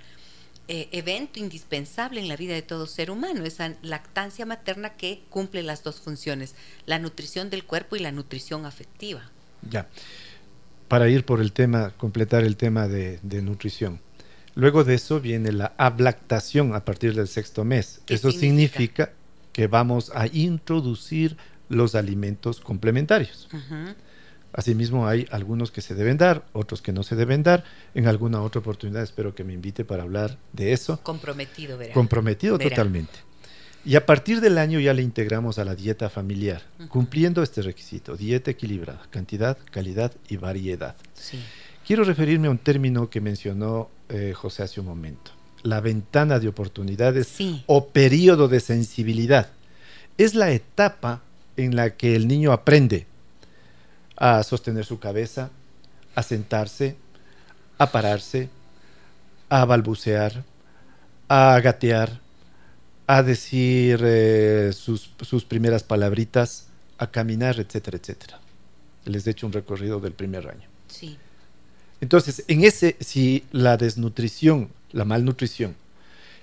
[0.68, 5.64] eh, evento indispensable en la vida de todo ser humano, esa lactancia materna que cumple
[5.64, 9.30] las dos funciones, la nutrición del cuerpo y la nutrición afectiva.
[9.70, 9.88] Ya,
[10.88, 14.00] para ir por el tema, completar el tema de nutrición
[14.56, 18.02] Luego de eso viene la ablactación a partir del sexto mes.
[18.08, 19.12] Eso significa?
[19.52, 21.38] que vamos a introducir
[21.70, 23.48] los alimentos complementarios.
[24.54, 27.64] Asimismo, hay algunos que se deben dar, otros que no se deben dar.
[27.96, 31.00] En alguna otra oportunidad espero que me invite para hablar de eso.
[31.02, 31.94] Comprometido, ¿verdad?
[31.94, 33.20] Comprometido totalmente.
[33.86, 38.16] Y a partir del año ya le integramos a la dieta familiar, cumpliendo este requisito,
[38.16, 40.96] dieta equilibrada, cantidad, calidad y variedad.
[41.16, 41.44] Sí.
[41.86, 45.32] Quiero referirme a un término que mencionó eh, José hace un momento,
[45.64, 47.36] la ventana de oportunidades
[47.66, 49.50] o periodo de sensibilidad.
[50.18, 51.24] Es la etapa
[51.58, 53.08] en la que el niño aprende
[54.16, 55.50] a sostener su cabeza,
[56.16, 56.96] a sentarse,
[57.78, 58.50] a pararse,
[59.50, 60.44] a balbucear,
[61.28, 62.22] a gatear,
[63.08, 68.40] a decir eh, sus, sus, primeras palabritas, a caminar, etcétera, etcétera.
[69.06, 70.70] Les he hecho un recorrido del primer año.
[70.88, 71.18] Sí.
[72.00, 75.76] Entonces, en ese, si la desnutrición, la malnutrición,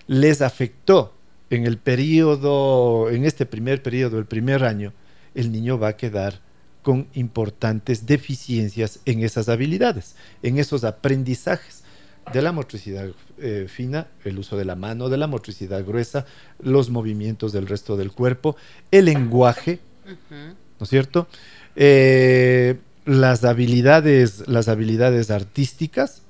[0.07, 1.15] les afectó
[1.51, 4.93] en el periodo, en este primer periodo, el primer año,
[5.35, 6.41] el niño va a quedar
[6.83, 11.83] con importantes deficiencias en esas habilidades, en esos aprendizajes
[12.33, 16.27] de la motricidad eh, fina, el uso de la mano, de la motricidad gruesa,
[16.61, 18.57] los movimientos del resto del cuerpo,
[18.91, 19.81] el lenguaje,
[20.31, 21.27] ¿no es cierto?
[21.77, 26.23] Eh, las habilidades, las habilidades artísticas,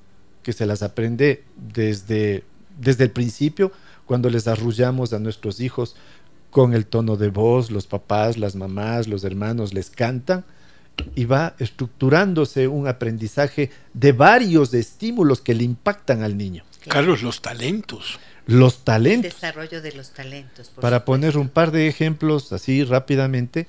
[0.42, 2.44] que se las aprende desde,
[2.78, 3.72] desde el principio,
[4.06, 5.96] cuando les arrullamos a nuestros hijos
[6.50, 10.44] con el tono de voz, los papás, las mamás, los hermanos les cantan
[11.14, 16.64] y va estructurándose un aprendizaje de varios estímulos que le impactan al niño.
[16.88, 18.18] Carlos, los talentos.
[18.46, 19.26] Los talentos.
[19.26, 20.70] El desarrollo de los talentos.
[20.80, 23.68] Para poner un par de ejemplos así rápidamente,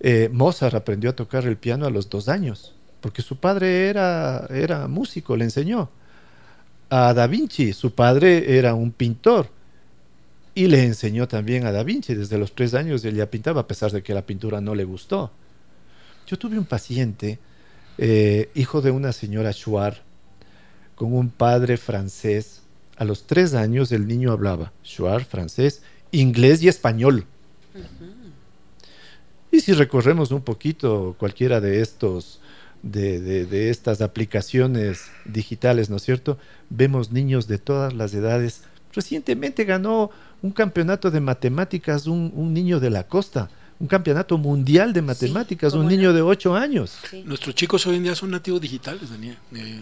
[0.00, 4.46] eh, Mozart aprendió a tocar el piano a los dos años, porque su padre era,
[4.50, 5.90] era músico, le enseñó.
[6.90, 9.48] A Da Vinci, su padre era un pintor
[10.54, 12.14] y le enseñó también a Da Vinci.
[12.14, 14.84] Desde los tres años él ya pintaba, a pesar de que la pintura no le
[14.84, 15.30] gustó.
[16.26, 17.38] Yo tuve un paciente,
[17.98, 19.96] eh, hijo de una señora Chouard,
[20.94, 22.62] con un padre francés.
[22.96, 25.82] A los tres años el niño hablaba Chouard, francés,
[26.12, 27.26] inglés y español.
[29.52, 32.40] Y si recorremos un poquito cualquiera de estos,
[32.82, 36.38] de, estas aplicaciones digitales, ¿no es cierto?
[36.68, 38.62] Vemos niños de todas las edades.
[38.92, 40.10] Recientemente ganó
[40.42, 45.86] un campeonato de matemáticas un, niño de la costa, un campeonato mundial de matemáticas, un
[45.86, 46.98] niño de ocho años.
[47.24, 49.36] Nuestros chicos hoy en día son nativos digitales, Daniel.
[49.54, 49.80] Eh,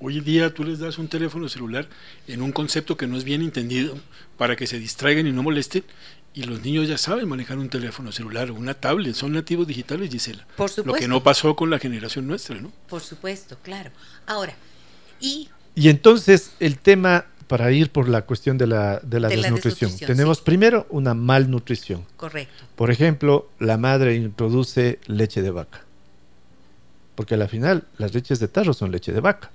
[0.00, 1.88] hoy en día tú les das un teléfono celular
[2.26, 3.96] en un concepto que no es bien entendido
[4.36, 5.84] para que se distraigan y no molesten
[6.36, 10.10] y los niños ya saben manejar un teléfono celular o una tablet, son nativos digitales,
[10.10, 10.46] Gisela.
[10.54, 10.92] Por supuesto.
[10.92, 12.70] Lo que no pasó con la generación nuestra, ¿no?
[12.90, 13.90] Por supuesto, claro.
[14.26, 14.54] Ahora,
[15.18, 15.48] y...
[15.74, 20.40] Y entonces el tema, para ir por la cuestión de la, de la, desnutrición, tenemos
[20.40, 22.04] primero una malnutrición.
[22.16, 22.64] Correcto.
[22.74, 25.82] Por ejemplo, la madre introduce leche de vaca.
[27.14, 29.50] Porque al final las leches de tarro son leche de vaca.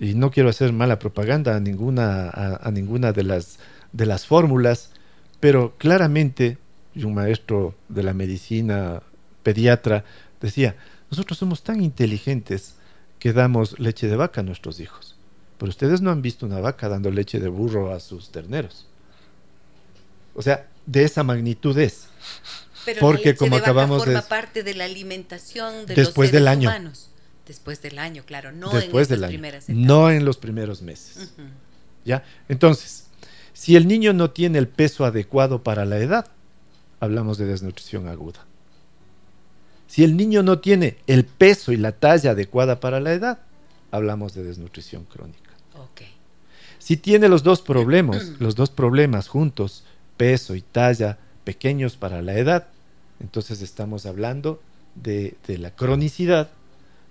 [0.00, 3.58] Y no quiero hacer mala propaganda a ninguna, a ninguna de las,
[3.92, 4.90] de las fórmulas,
[5.40, 6.58] pero claramente,
[6.96, 9.02] un maestro de la medicina,
[9.42, 10.04] pediatra,
[10.40, 10.76] decía,
[11.10, 12.74] nosotros somos tan inteligentes
[13.18, 15.17] que damos leche de vaca a nuestros hijos.
[15.58, 18.86] Pero ustedes no han visto una vaca dando leche de burro a sus terneros.
[20.34, 22.06] O sea, de esa magnitud es.
[22.84, 26.72] Pero Porque como acabamos forma parte de la alimentación de después los del año.
[27.46, 29.24] Después del año, claro, no después en del
[29.68, 31.32] No en los primeros meses.
[32.04, 32.22] ¿Ya?
[32.48, 33.06] Entonces,
[33.52, 36.30] si el niño no tiene el peso adecuado para la edad,
[37.00, 38.46] hablamos de desnutrición aguda.
[39.86, 43.40] Si el niño no tiene el peso y la talla adecuada para la edad,
[43.90, 45.47] hablamos de desnutrición crónica.
[46.88, 49.84] Si tiene los dos problemas, los dos problemas juntos,
[50.16, 52.68] peso y talla pequeños para la edad,
[53.20, 54.62] entonces estamos hablando
[54.94, 56.48] de, la cronicidad,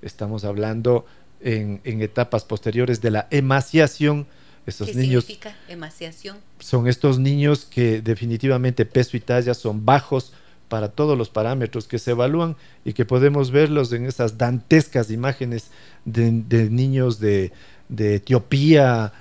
[0.01, 1.05] estamos hablando
[1.41, 4.25] en, en, etapas posteriores de la emaciación,
[4.65, 6.37] ¿Qué significa emaciación?
[6.57, 10.33] Son estos niños que definitivamente peso y talla son bajos
[10.69, 15.69] para todos los parámetros que se evalúan y que podemos verlos en esas dantescas imágenes
[16.03, 16.31] de,
[16.71, 17.51] niños de,
[17.89, 19.13] Etiopía.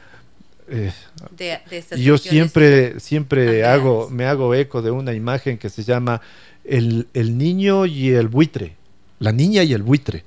[0.68, 0.92] Eh,
[1.96, 6.20] yo siempre, siempre hago, me hago eco de una imagen que se llama
[6.64, 8.76] el, el niño y el buitre,
[9.18, 10.24] la niña y el buitre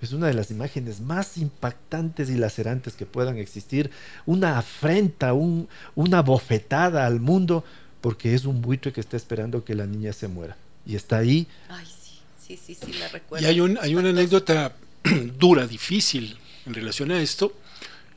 [0.00, 3.90] es una de las imágenes más impactantes y lacerantes que puedan existir,
[4.24, 7.64] una afrenta, un, una bofetada al mundo,
[8.00, 10.56] porque es un buitre que está esperando que la niña se muera.
[10.86, 11.46] Y está ahí.
[11.68, 11.86] Ay,
[12.38, 13.44] sí, sí, sí, la recuerdo.
[13.44, 14.74] Y hay, un, hay una anécdota
[15.38, 17.52] dura, difícil en relación a esto,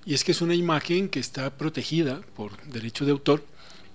[0.05, 3.45] y es que es una imagen que está protegida por derecho de autor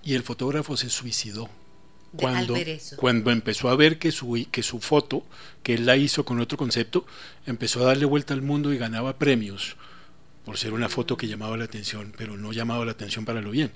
[0.03, 1.49] y el fotógrafo se suicidó
[2.15, 2.55] cuando,
[2.95, 5.23] cuando empezó a ver que su, que su foto,
[5.61, 7.05] que él la hizo con otro concepto,
[7.45, 9.75] empezó a darle vuelta al mundo y ganaba premios
[10.45, 13.51] por ser una foto que llamaba la atención, pero no llamaba la atención para lo
[13.51, 13.71] bien.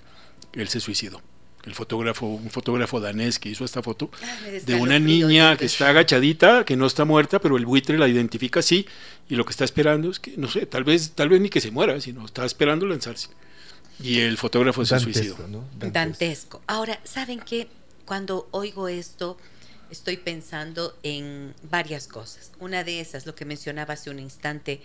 [0.54, 1.22] Él se suicidó.
[1.66, 5.90] El fotógrafo, un fotógrafo danés que hizo esta foto ah, de una niña que está
[5.90, 8.86] agachadita, que no está muerta, pero el buitre la identifica así
[9.30, 11.62] y lo que está esperando es que, no sé, tal vez, tal vez ni que
[11.62, 13.30] se muera, sino está esperando lanzarse.
[14.02, 15.38] Y el fotógrafo se suicidó.
[15.78, 16.62] Dantesco.
[16.68, 17.68] Ahora, ¿saben qué?
[18.06, 19.38] Cuando oigo esto,
[19.90, 22.52] estoy pensando en varias cosas.
[22.60, 24.82] Una de esas, lo que mencionaba hace un instante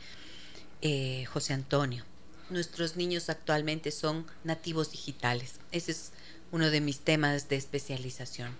[0.82, 2.04] eh, José Antonio.
[2.50, 5.54] Nuestros niños actualmente son nativos digitales.
[5.72, 6.12] Ese es
[6.52, 8.56] uno de mis temas de especialización.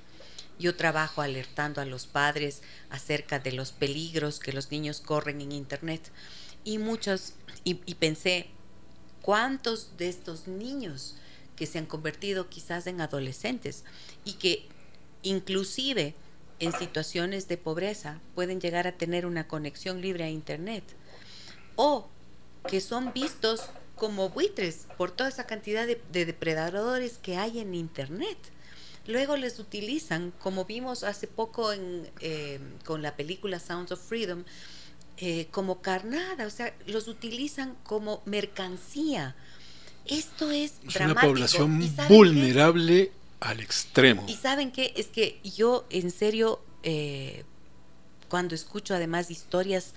[0.59, 5.53] Yo trabajo alertando a los padres acerca de los peligros que los niños corren en
[5.53, 6.11] Internet.
[6.65, 7.35] Y muchos,
[7.65, 8.49] y pensé,
[9.23, 11.15] ¿cuántos de estos niños
[11.59, 13.85] que se han convertido quizás en adolescentes
[14.25, 14.67] y que
[15.23, 16.15] inclusive
[16.61, 20.85] en situaciones de pobreza pueden llegar a tener una conexión libre a Internet
[21.77, 22.09] o
[22.69, 23.63] que son vistos
[23.99, 28.39] como buitres por toda esa cantidad de, depredadores que hay en Internet.
[29.07, 34.45] Luego les utilizan, como vimos hace poco en, eh, con la película Sounds of Freedom,
[35.19, 39.35] eh, como carnada, o sea, los utilizan como mercancía.
[40.07, 44.25] Esto es, es una población vulnerable al extremo.
[44.29, 47.45] Y saben qué, es que yo en serio, eh,
[48.29, 49.95] cuando escucho además historias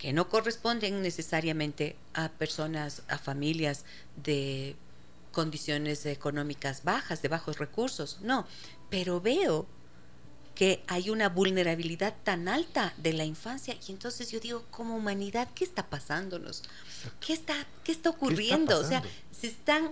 [0.00, 3.84] que no corresponden necesariamente a personas, a familias
[4.16, 4.74] de
[5.30, 8.46] condiciones económicas bajas, de bajos recursos, no,
[8.88, 9.66] pero veo
[10.54, 15.48] que hay una vulnerabilidad tan alta de la infancia y entonces yo digo, como humanidad,
[15.54, 16.62] ¿qué está pasándonos?
[17.20, 18.80] ¿Qué está, qué está ocurriendo?
[18.80, 19.02] o sea,
[19.38, 19.90] se están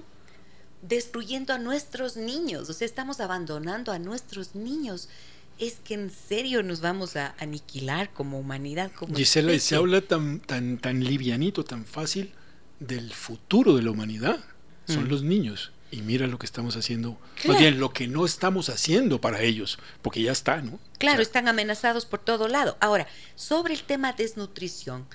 [0.80, 5.10] destruyendo a nuestros niños, o sea, estamos abandonando a nuestros niños.
[5.58, 8.92] Es que en serio nos vamos a aniquilar como humanidad.
[8.92, 12.32] Como Gisela, se habla tan, tan, tan livianito, tan fácil
[12.80, 14.38] del futuro de la humanidad.
[14.86, 15.08] Son mm.
[15.08, 19.20] los niños y mira lo que estamos haciendo, más bien lo que no estamos haciendo
[19.20, 20.78] para ellos, porque ya está, ¿no?
[20.98, 22.76] Claro, están amenazados por todo lado.
[22.80, 23.06] Ahora,
[23.36, 25.06] sobre el tema desnutrición,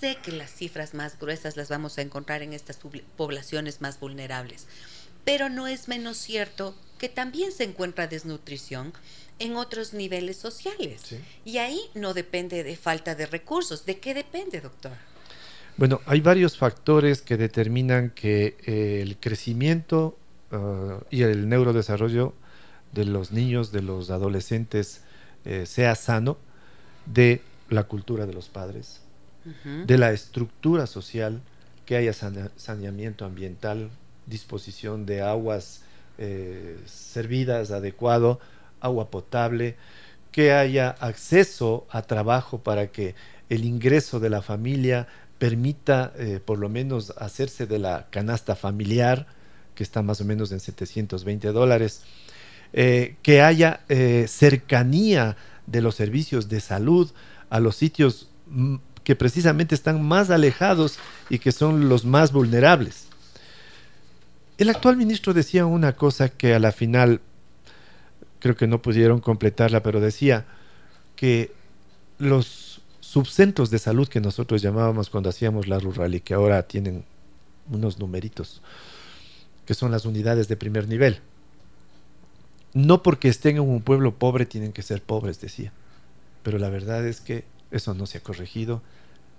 [0.00, 2.78] sé que las cifras más gruesas las vamos a encontrar en estas
[3.16, 4.66] poblaciones más vulnerables,
[5.24, 8.92] pero no es menos cierto que también se encuentra desnutrición
[9.38, 11.14] en otros niveles sociales.
[11.44, 13.86] Y ahí no depende de falta de recursos.
[13.86, 14.92] ¿De qué depende, doctor?
[15.76, 20.18] Bueno, hay varios factores que determinan que eh, el crecimiento
[20.50, 22.34] uh, y el neurodesarrollo
[22.92, 25.02] de los niños, de los adolescentes,
[25.44, 26.36] eh, sea sano,
[27.06, 29.00] de la cultura de los padres,
[29.64, 31.40] de la estructura social,
[31.86, 33.88] que haya saneamiento ambiental,
[34.26, 35.82] disposición de aguas
[36.18, 38.40] eh, servidas adecuado,
[38.80, 39.76] agua potable,
[40.32, 43.14] que haya acceso a trabajo para que
[43.48, 45.08] el ingreso de la familia
[45.38, 49.26] permita eh, por lo menos hacerse de la canasta familiar,
[49.74, 52.02] que está más o menos en 720 dólares,
[52.72, 57.10] eh, que haya eh, cercanía de los servicios de salud
[57.50, 60.98] a los sitios mm, que precisamente están más alejados
[61.30, 63.06] y que son los más vulnerables.
[64.58, 67.20] El actual ministro decía una cosa que a la final
[68.40, 70.46] creo que no pudieron completarla, pero decía
[71.16, 71.52] que
[72.18, 77.04] los subcentros de salud que nosotros llamábamos cuando hacíamos la rural y que ahora tienen
[77.70, 78.62] unos numeritos,
[79.66, 81.20] que son las unidades de primer nivel.
[82.74, 85.72] No porque estén en un pueblo pobre tienen que ser pobres, decía.
[86.42, 88.82] Pero la verdad es que eso no se ha corregido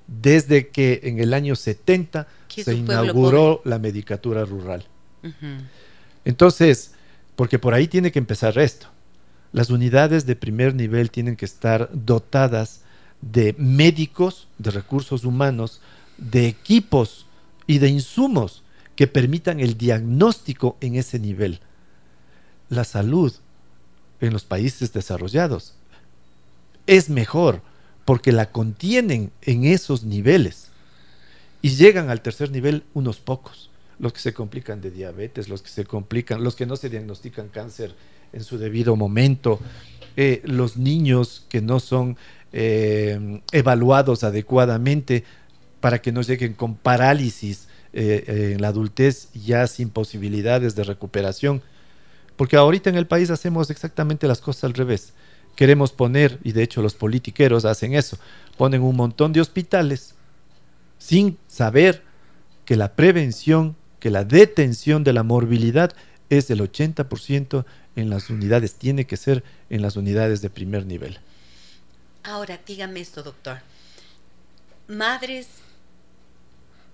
[0.08, 4.86] desde que en el año 70 se inauguró la medicatura rural.
[6.26, 6.94] Entonces,
[7.40, 8.88] porque por ahí tiene que empezar esto.
[9.54, 12.82] Las unidades de primer nivel tienen que estar dotadas
[13.22, 15.80] de médicos, de recursos humanos,
[16.18, 17.28] de equipos
[17.66, 18.64] y de insumos
[18.98, 21.62] que permitan el diagnóstico en ese nivel.
[22.68, 23.34] La salud
[24.20, 25.76] en los países desarrollados
[26.88, 27.62] es mejor
[28.04, 30.72] porque la contienen en esos niveles
[31.62, 33.70] y llegan al tercer nivel unos pocos,
[34.00, 37.50] los que se complican de diabetes, los que se complican, los que no se diagnostican
[37.50, 37.94] cáncer
[38.32, 39.60] en su debido momento,
[40.16, 42.18] eh, los niños que no son
[42.52, 45.24] eh, evaluados adecuadamente
[45.80, 51.62] para que no lleguen con parálisis eh, en la adultez ya sin posibilidades de recuperación.
[52.36, 55.14] Porque ahorita en el país hacemos exactamente las cosas al revés.
[55.56, 58.18] Queremos poner, y de hecho los politiqueros hacen eso,
[58.58, 60.16] ponen un montón de hospitales
[60.98, 62.04] sin saber
[62.66, 65.94] que la prevención, que la detención de la morbilidad
[66.30, 71.20] es del 80% en las unidades, tiene que ser en las unidades de primer nivel.
[72.24, 73.60] Ahora, dígame esto, doctor.
[74.88, 75.48] Madres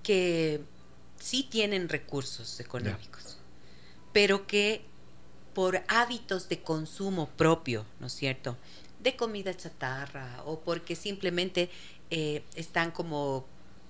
[0.03, 0.61] que
[1.19, 3.37] sí tienen recursos económicos,
[4.13, 4.81] pero que
[5.53, 8.57] por hábitos de consumo propio, ¿no es cierto?
[9.01, 11.69] De comida chatarra o porque simplemente
[12.11, 13.45] eh, están como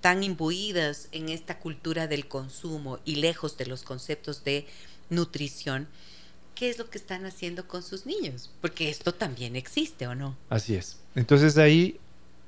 [0.06, 4.68] tan imbuidas en esta cultura del consumo y lejos de los conceptos de
[5.10, 5.88] nutrición,
[6.54, 10.38] qué es lo que están haciendo con sus niños, porque esto también existe, ¿o no?
[10.48, 11.00] Así es.
[11.16, 12.00] Entonces ahí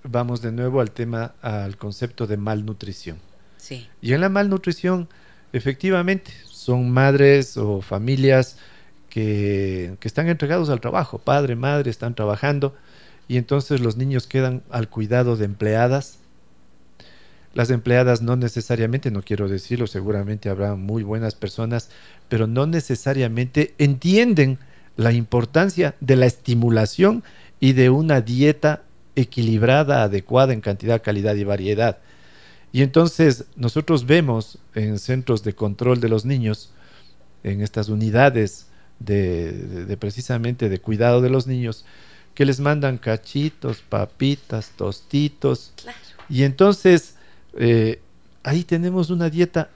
[0.04, 3.18] vamos de nuevo al tema, al concepto de malnutrición.
[3.58, 3.90] Sí.
[4.04, 5.10] Y en la malnutrición,
[5.52, 8.58] efectivamente, son madres o familias
[9.10, 12.76] que, que están entregados al trabajo, padre, madre, están trabajando,
[13.28, 16.20] y entonces los niños quedan al cuidado de empleadas,
[17.58, 21.90] las empleadas no necesariamente, no quiero decirlo, seguramente habrá muy buenas personas,
[22.30, 24.60] pero no necesariamente entienden
[24.96, 27.24] la importancia de la estimulación
[27.60, 28.84] y de una dieta
[29.16, 31.98] equilibrada, adecuada en cantidad, calidad y variedad.
[32.72, 36.70] Y entonces nosotros vemos en centros de control de los niños,
[37.44, 38.68] en estas unidades
[39.00, 41.86] de, precisamente de cuidado de los niños,
[42.36, 45.74] que les mandan cachitos, papitas, tostitos.
[46.30, 47.17] Y entonces
[47.58, 48.02] eh,
[48.44, 49.70] ahí tenemos una dieta,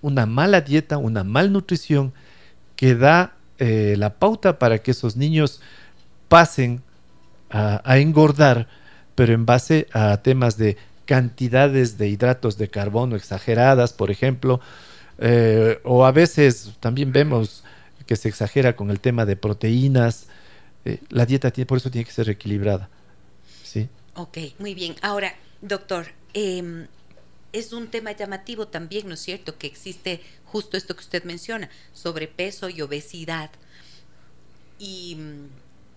[0.00, 2.12] una mala dieta, una malnutrición
[2.76, 5.60] que da eh, la pauta para que esos niños
[6.28, 6.82] pasen
[7.50, 8.66] a, engordar,
[9.14, 14.60] pero en base a temas de cantidades de hidratos de carbono exageradas, por ejemplo,
[15.18, 17.62] eh, o a veces también vemos
[18.06, 20.26] que se exagera con el tema de proteínas.
[20.84, 22.88] Eh, la dieta tiene, por eso tiene que ser equilibrada.
[23.62, 23.88] ¿sí?
[24.14, 24.94] Ok, muy bien.
[25.02, 26.86] Ahora, doctor, em,
[27.52, 31.70] es un tema llamativo también, ¿no es cierto?, que existe justo esto que usted menciona,
[31.92, 33.50] sobrepeso y obesidad.
[34.78, 35.48] Y mm,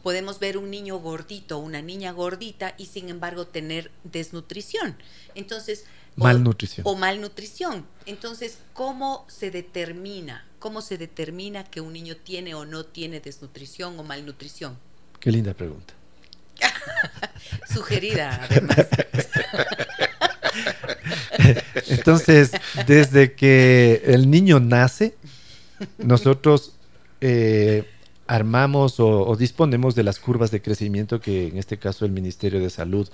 [0.04, 4.96] podemos ver un niño gordito, una niña gordita y sin embargo tener desnutrición.
[5.34, 5.86] Entonces,
[6.16, 6.86] malnutrición.
[6.88, 7.86] O, malnutrición.
[8.06, 10.46] Entonces, ¿cómo se determina?
[10.60, 14.78] ¿Cómo se determina que un niño tiene o no tiene desnutrición o malnutrición?
[15.20, 15.94] Qué linda pregunta.
[17.74, 18.88] Sugerida, además.
[21.88, 22.52] Entonces,
[22.88, 25.16] desde que el niño nace,
[25.98, 26.74] nosotros
[27.22, 27.86] eh,
[28.28, 32.70] armamos o, disponemos de las curvas de crecimiento que en este caso el Ministerio de
[32.70, 33.08] Salud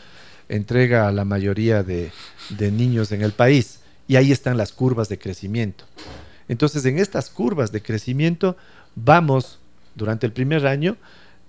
[0.48, 2.12] entrega a la mayoría de,
[2.60, 3.80] niños en el país.
[4.08, 5.86] Y ahí están las curvas de crecimiento.
[6.50, 8.58] Entonces, en estas curvas de crecimiento
[8.96, 9.60] vamos
[9.96, 10.98] durante el primer año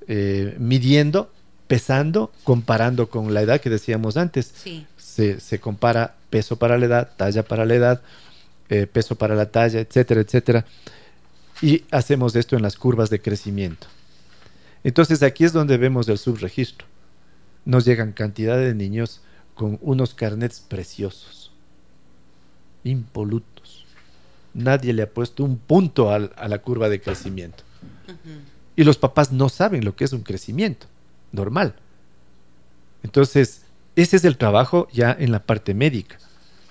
[0.06, 1.32] eh, midiendo,
[1.66, 4.52] pesando, comparando con la edad que decíamos antes.
[5.14, 8.02] Se, compara peso para la edad, talla para la edad,
[8.68, 10.64] eh, peso para la talla, etcétera, etcétera
[11.62, 13.86] y hacemos esto en las curvas de crecimiento.
[14.84, 16.86] Entonces aquí es donde vemos el subregistro.
[17.64, 19.20] Nos llegan cantidad de niños
[19.54, 21.52] con unos carnets preciosos,
[22.82, 23.86] impolutos.
[24.54, 27.62] Nadie le ha puesto un punto a la curva de crecimiento.
[28.74, 30.88] Y los papás no saben lo que es un crecimiento
[31.30, 31.76] normal.
[33.04, 33.61] Entonces,
[33.96, 36.18] ese es el trabajo ya en la parte médica.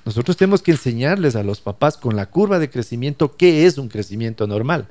[0.05, 3.87] Nosotros tenemos que enseñarles a los papás con la curva de crecimiento qué es un
[3.87, 4.87] crecimiento normal.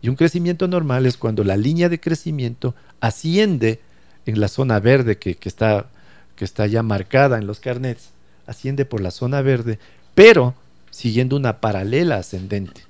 [0.00, 3.80] Y un crecimiento normal es cuando la línea de crecimiento asciende
[4.26, 5.86] en la zona verde que, está,
[6.34, 8.10] que está ya marcada en los carnets,
[8.46, 9.78] asciende por la zona verde,
[10.16, 10.54] pero
[10.90, 12.82] siguiendo una paralela ascendente.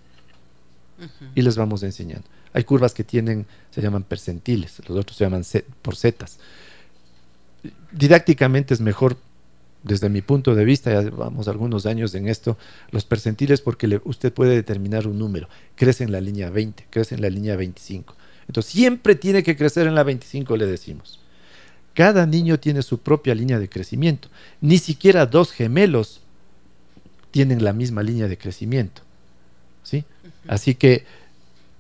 [1.35, 2.27] Y les vamos enseñando.
[2.55, 5.43] Hay curvas que tienen, se llaman percentiles, los otros se llaman
[5.83, 6.39] por zetas.
[7.93, 9.17] Didácticamente es mejor
[9.83, 12.57] desde mi punto de vista, ya vamos algunos años en esto,
[12.91, 15.49] los percentiles porque usted puede determinar un número.
[15.75, 18.15] Crece en la línea 20, crece en la línea 25.
[18.47, 21.21] Entonces siempre tiene que crecer en la 25, le decimos.
[21.95, 24.29] Cada niño tiene su propia línea de crecimiento.
[24.61, 26.23] Ni siquiera dos gemelos
[27.31, 29.03] tienen la misma línea de crecimiento.
[29.83, 30.05] ¿sí?
[30.49, 31.05] Así que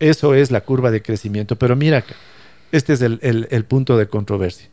[0.00, 1.56] eso es la curva de crecimiento.
[1.56, 2.04] Pero mira,
[2.72, 4.68] este es el, punto de controversia.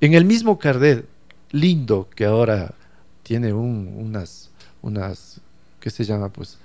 [0.00, 1.06] En el mismo Cardet
[1.50, 2.74] lindo que ahora
[3.22, 4.50] tiene unas,
[4.82, 5.40] unas,
[5.80, 6.28] ¿qué se llama?
[6.30, 6.58] Pues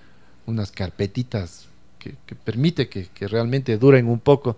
[0.46, 1.68] unas carpetitas
[2.00, 4.58] que, permite que, que, realmente duren un poco,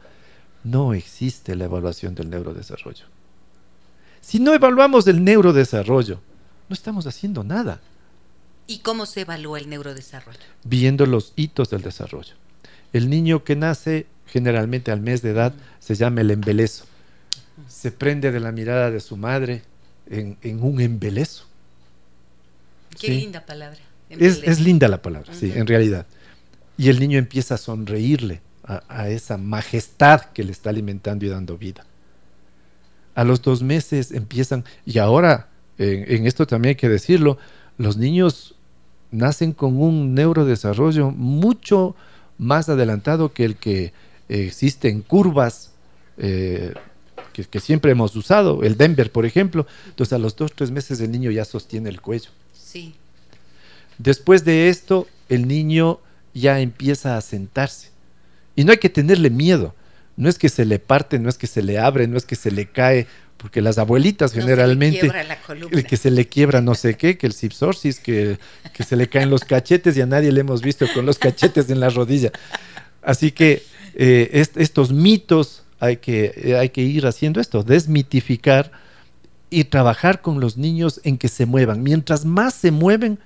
[0.64, 3.06] no existe la evaluación del neurodesarrollo.
[4.22, 6.20] Si no evaluamos el neurodesarrollo,
[6.70, 7.82] no estamos haciendo nada.
[8.68, 10.40] ¿Y cómo se evalúa el neurodesarrollo?
[10.64, 12.36] Viendo los hitos del desarrollo.
[12.94, 16.86] El niño que nace generalmente al mes de edad se llama el embelezo.
[17.68, 19.64] Se prende de la mirada de su madre,
[20.10, 21.46] en, un embelezo.
[23.00, 23.80] Qué linda palabra.
[24.10, 26.06] Es, linda la palabra, sí, en realidad.
[26.78, 31.58] Y el niño empieza a sonreírle a, esa majestad que le está alimentando y dando
[31.58, 31.86] vida.
[33.16, 37.38] A los dos meses empiezan, y ahora, en, esto también hay que decirlo,
[37.78, 38.56] los niños
[39.12, 41.96] nacen con un neurodesarrollo mucho
[42.38, 43.94] más adelantado que el que
[44.28, 45.72] existe en curvas
[46.18, 46.74] eh,
[47.32, 49.66] que, siempre hemos usado, el Denver, por ejemplo.
[49.88, 52.30] Entonces, a los dos, tres meses el niño ya sostiene el cuello.
[52.54, 52.96] Sí.
[53.98, 56.00] Después de esto, el niño
[56.34, 57.90] ya empieza a sentarse.
[58.56, 59.76] Y no hay que tenerle miedo.
[60.18, 62.36] No es que se le parte, no es que se le abre, no es que
[62.36, 63.08] se le cae,
[63.38, 65.12] porque las abuelitas generalmente
[65.72, 68.38] el que se le quiebra no sé qué, que el cipsorsis, que,
[68.72, 71.70] que se le caen los cachetes y a nadie le hemos visto con los cachetes
[71.72, 72.32] en la rodilla.
[73.02, 73.64] Así que
[73.96, 78.72] eh, estos mitos hay que, eh, hay que ir haciendo esto, desmitificar
[79.50, 81.82] y trabajar con los niños en que se muevan.
[81.82, 83.20] Mientras más se mueven,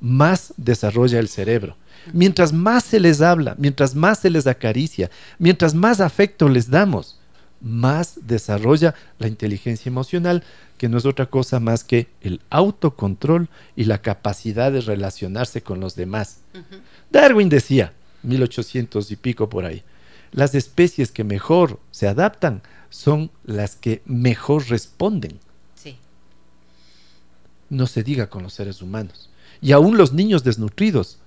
[0.00, 1.76] más desarrolla el cerebro.
[2.12, 7.20] Mientras más se les habla, mientras más se les acaricia, mientras más afecto les damos,
[7.60, 10.42] más desarrolla la inteligencia emocional,
[10.78, 15.78] que no es otra cosa más que el autocontrol y la capacidad de relacionarse con
[15.78, 16.40] los demás.
[17.12, 17.92] Darwin decía,
[18.24, 19.84] 1800 y pico por ahí,
[20.32, 25.38] las especies que mejor se adaptan son las que mejor responden.
[25.74, 25.96] Sí.
[27.70, 29.30] No se diga con los seres humanos.
[29.60, 31.18] Y aún los niños desnutridos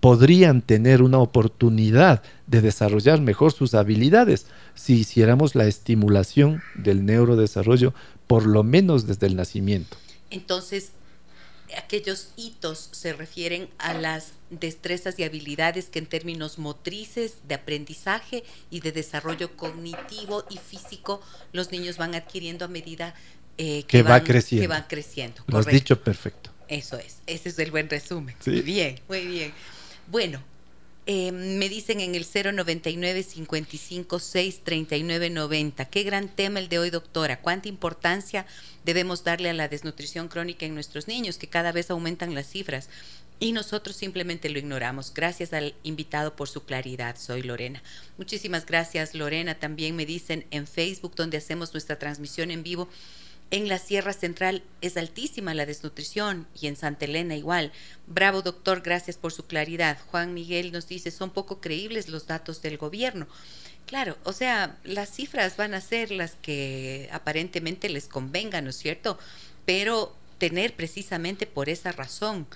[0.00, 7.94] podrían tener una oportunidad de desarrollar mejor sus habilidades si hiciéramos la estimulación del neurodesarrollo
[8.26, 9.96] por lo menos desde el nacimiento.
[10.30, 10.92] Entonces,
[11.76, 18.44] aquellos hitos se refieren a las destrezas y habilidades que en términos motrices, de aprendizaje
[18.70, 21.20] y de desarrollo cognitivo y físico
[21.52, 23.14] los niños van adquiriendo a medida
[23.58, 24.62] eh, que, van, creciendo.
[24.62, 25.42] que van creciendo.
[25.46, 26.50] Lo has dicho perfecto.
[26.68, 28.36] Eso es, ese es el buen resumen.
[28.46, 29.52] Muy bien, muy bien.
[30.06, 30.42] Bueno,
[31.10, 35.86] eh, me dicen en el 099 55 6 39 90.
[35.86, 37.40] Qué gran tema el de hoy, doctora.
[37.40, 38.44] Cuánta importancia
[38.84, 42.90] debemos darle a la desnutrición crónica en nuestros niños, que cada vez aumentan las cifras.
[43.40, 45.14] Y nosotros simplemente lo ignoramos.
[45.14, 47.16] Gracias al invitado por su claridad.
[47.18, 47.82] Soy Lorena.
[48.18, 49.54] Muchísimas gracias, Lorena.
[49.54, 52.86] También me dicen en Facebook, donde hacemos nuestra transmisión en vivo
[53.50, 57.72] en la Sierra Central es altísima la desnutrición y en Santa Elena igual.
[58.06, 59.98] Bravo doctor, gracias por su claridad.
[60.10, 63.26] Juan Miguel nos dice, son poco creíbles los datos del gobierno.
[63.86, 68.76] Claro, o sea, las cifras van a ser las que aparentemente les convengan, ¿no es
[68.76, 69.18] cierto?
[69.64, 72.46] Pero tener precisamente por esa razón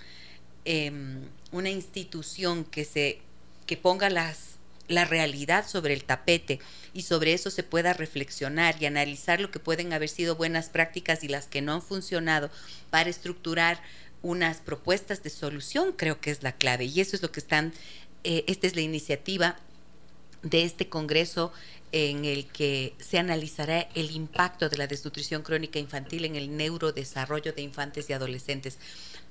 [0.66, 1.20] em,
[1.52, 3.20] una institución que se
[3.66, 4.51] que ponga las
[4.88, 6.60] la realidad sobre el tapete
[6.92, 11.24] y sobre eso se pueda reflexionar y analizar lo que pueden haber sido buenas prácticas
[11.24, 12.50] y las que no han funcionado
[12.90, 13.80] para estructurar
[14.22, 16.84] unas propuestas de solución, creo que es la clave.
[16.84, 17.72] Y eso es lo que están,
[18.24, 19.56] eh, esta es la iniciativa
[20.42, 21.52] de este Congreso
[21.92, 27.52] en el que se analizará el impacto de la desnutrición crónica infantil en el neurodesarrollo
[27.52, 28.78] de infantes y adolescentes.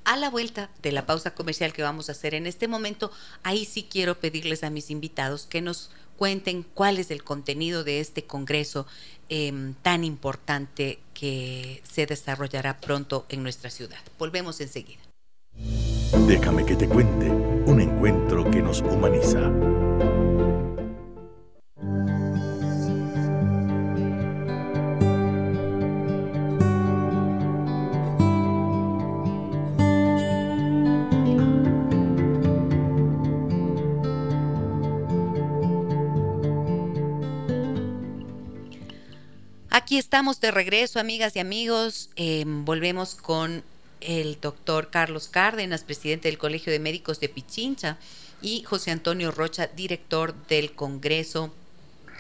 [0.03, 3.11] A la vuelta de la pausa comercial que vamos a hacer en este momento,
[3.43, 7.99] ahí sí quiero pedirles a mis invitados que nos cuenten cuál es el contenido de
[7.99, 8.85] este Congreso
[9.29, 13.99] em, tan importante que se desarrollará pronto en nuestra ciudad.
[14.17, 15.01] Volvemos enseguida.
[16.27, 19.51] Déjame que te cuente un encuentro que nos humaniza.
[39.73, 42.09] Aquí estamos de regreso, amigas y amigos.
[42.17, 43.63] Em, volvemos con
[44.01, 47.97] el doctor Carlos Cárdenas, presidente del Colegio de Médicos de Pichincha,
[48.41, 51.53] y José Antonio Rocha, director del Congreso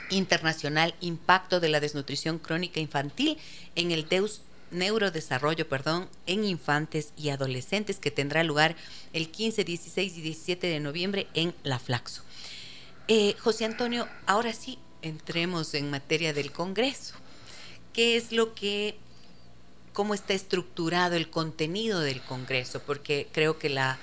[0.09, 3.37] Internacional Impacto de la Desnutrición Crónica Infantil
[3.75, 8.77] en el Deus neurodesarrollo, perdón, en infantes y adolescentes que tendrá lugar
[9.11, 12.21] el 15, 16 y 17 de noviembre en La Flaxo.
[13.09, 17.15] Eh, José Antonio, ahora sí entremos en materia del Congreso
[17.93, 18.97] qué es lo que,
[19.93, 23.97] cómo está estructurado el contenido del Congreso, porque creo que la,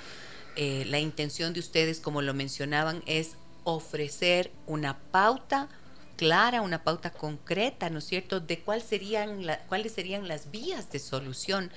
[0.57, 3.32] eh, la intención de ustedes, como lo mencionaban, es
[3.64, 5.68] ofrecer una pauta
[6.16, 10.99] clara, una pauta concreta, ¿no es cierto?, de cuál serían cuáles serían las vías de
[10.99, 11.70] solución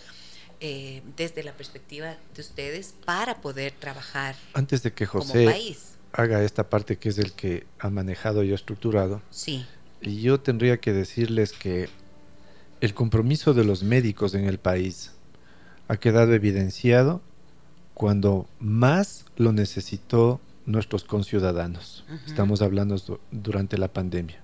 [0.59, 5.75] eh, desde la perspectiva de ustedes para poder trabajar Antes de que José
[6.11, 9.65] haga esta parte que es el que ha manejado y estructurado, sí.
[10.01, 11.89] y yo tendría que decirles que
[12.81, 15.11] el compromiso de los médicos en el país
[15.87, 17.21] ha quedado evidenciado
[17.93, 22.03] cuando más lo necesitó nuestros conciudadanos.
[22.25, 22.95] Estamos hablando
[23.31, 24.41] durante la pandemia.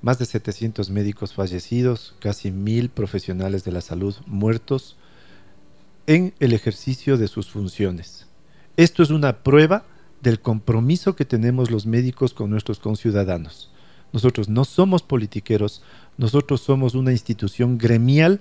[0.00, 4.96] Más de 700 médicos fallecidos, casi mil profesionales de la salud muertos
[6.06, 8.26] en el ejercicio de sus funciones.
[8.76, 9.84] Esto es una prueba
[10.22, 13.70] del compromiso que tenemos los médicos con nuestros conciudadanos.
[14.12, 15.82] Nosotros no somos politiqueros,
[16.18, 18.40] nosotros somos una institución gremial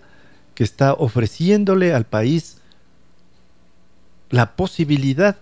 [0.55, 2.57] que está ofreciéndole al país
[4.29, 5.37] la posibilidad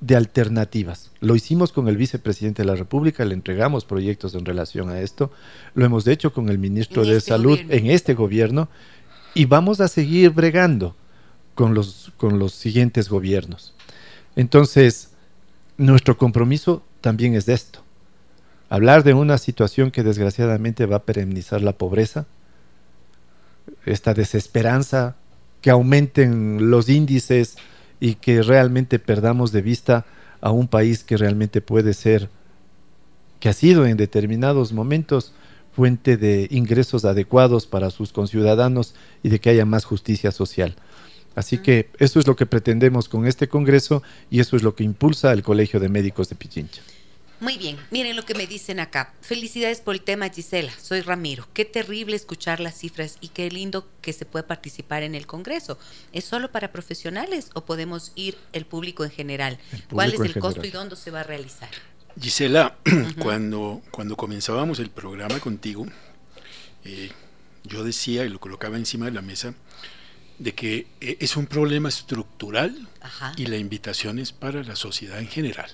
[0.00, 1.10] de alternativas.
[1.20, 5.32] Lo hicimos con el vicepresidente de la República, le entregamos proyectos en relación a esto,
[5.74, 8.68] lo hemos hecho con el ministro de este Salud en este gobierno
[9.34, 10.94] y vamos a seguir bregando
[11.54, 13.74] con los, con los siguientes gobiernos.
[14.36, 15.10] Entonces,
[15.76, 17.82] nuestro compromiso también es de esto
[18.68, 22.26] hablar de una situación que desgraciadamente va a perennizar la pobreza,
[23.84, 25.16] esta desesperanza,
[25.60, 27.56] que aumenten los índices
[28.00, 30.06] y que realmente perdamos de vista
[30.40, 32.28] a un país que realmente puede ser,
[33.40, 35.32] que ha sido en determinados momentos
[35.72, 40.76] fuente de ingresos adecuados para sus conciudadanos y de que haya más justicia social.
[41.34, 44.82] Así que eso es lo que pretendemos con este Congreso y eso es lo que
[44.82, 46.82] impulsa el Colegio de Médicos de Pichincha.
[47.40, 49.12] Muy bien, miren lo que me dicen acá.
[49.20, 50.72] Felicidades por el tema, Gisela.
[50.82, 51.46] Soy Ramiro.
[51.54, 55.78] Qué terrible escuchar las cifras y qué lindo que se pueda participar en el Congreso.
[56.12, 59.58] ¿Es solo para profesionales o podemos ir el público en general?
[59.90, 61.68] ¿Cuál es el costo y dónde se va a realizar?
[62.20, 62.76] Gisela,
[63.20, 65.86] cuando, cuando comenzábamos el programa contigo,
[66.84, 67.12] eh,
[67.62, 69.54] yo decía y lo colocaba encima de la mesa,
[70.38, 72.88] de que eh, es un problema estructural
[73.36, 75.70] y la invitación es para la sociedad en general.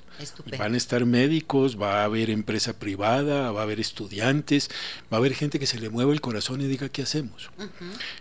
[0.58, 4.70] Van a estar médicos, va a haber empresa privada, va a haber estudiantes,
[5.12, 7.50] va a haber gente que se le mueva el corazón y diga qué hacemos.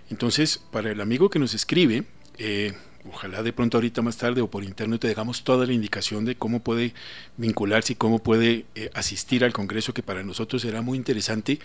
[0.09, 2.05] Entonces, para el amigo que nos escribe,
[2.37, 2.73] eh,
[3.09, 6.35] ojalá de pronto ahorita más tarde o por internet te dejamos toda la indicación de
[6.35, 6.93] cómo puede
[7.37, 11.59] vincularse y cómo puede eh, asistir al Congreso, que para nosotros será muy interesante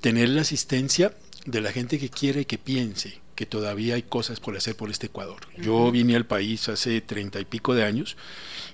[0.00, 4.38] tener la asistencia de la gente que quiere y que piense que todavía hay cosas
[4.38, 5.38] por hacer por este Ecuador.
[5.56, 8.18] Yo vine al país hace treinta y pico de años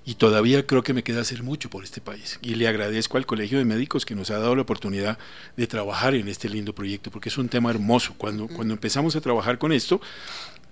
[0.04, 2.40] y todavía creo que me queda hacer mucho por este país.
[2.42, 5.20] Y le agradezco al Colegio de Médicos que nos ha dado la oportunidad
[5.56, 8.14] de trabajar en este lindo proyecto, porque es un tema hermoso.
[8.18, 10.00] Cuando, cuando empezamos a trabajar con esto,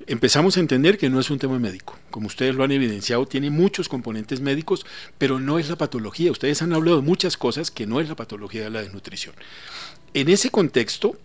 [0.08, 1.96] empezamos a entender que no es un tema médico.
[2.10, 4.84] Como ustedes lo han evidenciado, tiene muchos componentes médicos,
[5.18, 6.32] pero no es la patología.
[6.32, 9.36] Ustedes han hablado de muchas cosas que no es la patología de la desnutrición.
[10.14, 11.16] En ese contexto,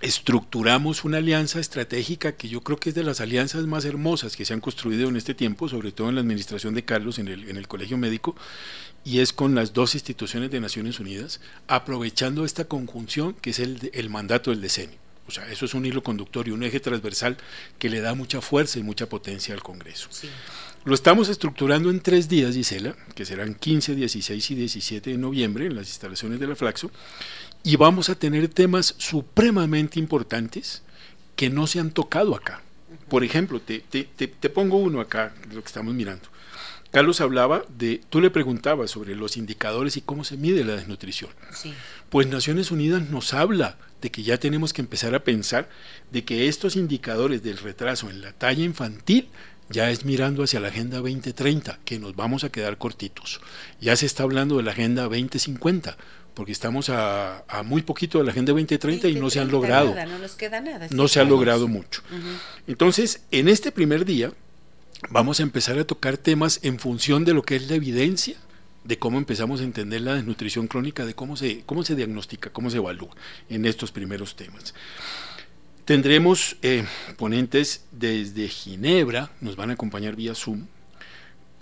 [0.00, 4.44] estructuramos una alianza estratégica que yo creo que es de las alianzas más hermosas que
[4.44, 7.48] se han construido en este tiempo, sobre todo en la administración de Carlos, en el,
[7.48, 8.36] en el Colegio Médico,
[9.04, 13.90] y es con las dos instituciones de Naciones Unidas, aprovechando esta conjunción que es el,
[13.92, 15.04] el mandato del decenio.
[15.26, 17.36] O sea, eso es un hilo conductor y un eje transversal
[17.78, 20.08] que le da mucha fuerza y mucha potencia al Congreso.
[20.84, 25.64] Lo estamos estructurando en tres días, Gisela, que serán 15, 16 y 17 de noviembre
[25.64, 26.90] en las instalaciones de la Flaxo,
[27.64, 30.82] y vamos a tener temas supremamente importantes
[31.34, 32.62] que no se han tocado acá.
[33.08, 36.28] Por ejemplo, te, te, pongo uno acá, lo que estamos mirando.
[36.90, 41.30] Carlos hablaba de, tú le preguntabas sobre los indicadores y cómo se mide la desnutrición.
[42.08, 45.68] Pues Naciones Unidas nos habla de que ya tenemos que empezar a pensar
[46.12, 49.28] de que estos indicadores del retraso en la talla infantil
[49.70, 53.40] ya es mirando hacia la Agenda 2030, que nos vamos a quedar cortitos.
[53.80, 55.96] Ya se está hablando de la Agenda 2050,
[56.34, 59.94] porque estamos a, muy poquito de la Agenda 2030 y no se han logrado.
[59.94, 60.88] no nos queda nada.
[60.90, 62.02] No se ha logrado mucho.
[62.66, 64.32] Entonces, en este primer día
[65.10, 68.36] vamos a empezar a tocar temas en función de lo que es la evidencia,
[68.84, 72.68] de cómo empezamos a entender la desnutrición crónica, de cómo se, cómo se diagnostica, cómo
[72.68, 73.14] se evalúa
[73.48, 74.74] en estos primeros temas.
[75.84, 76.84] Tendremos eh,
[77.16, 80.66] ponentes desde Ginebra, nos van a acompañar vía Zoom,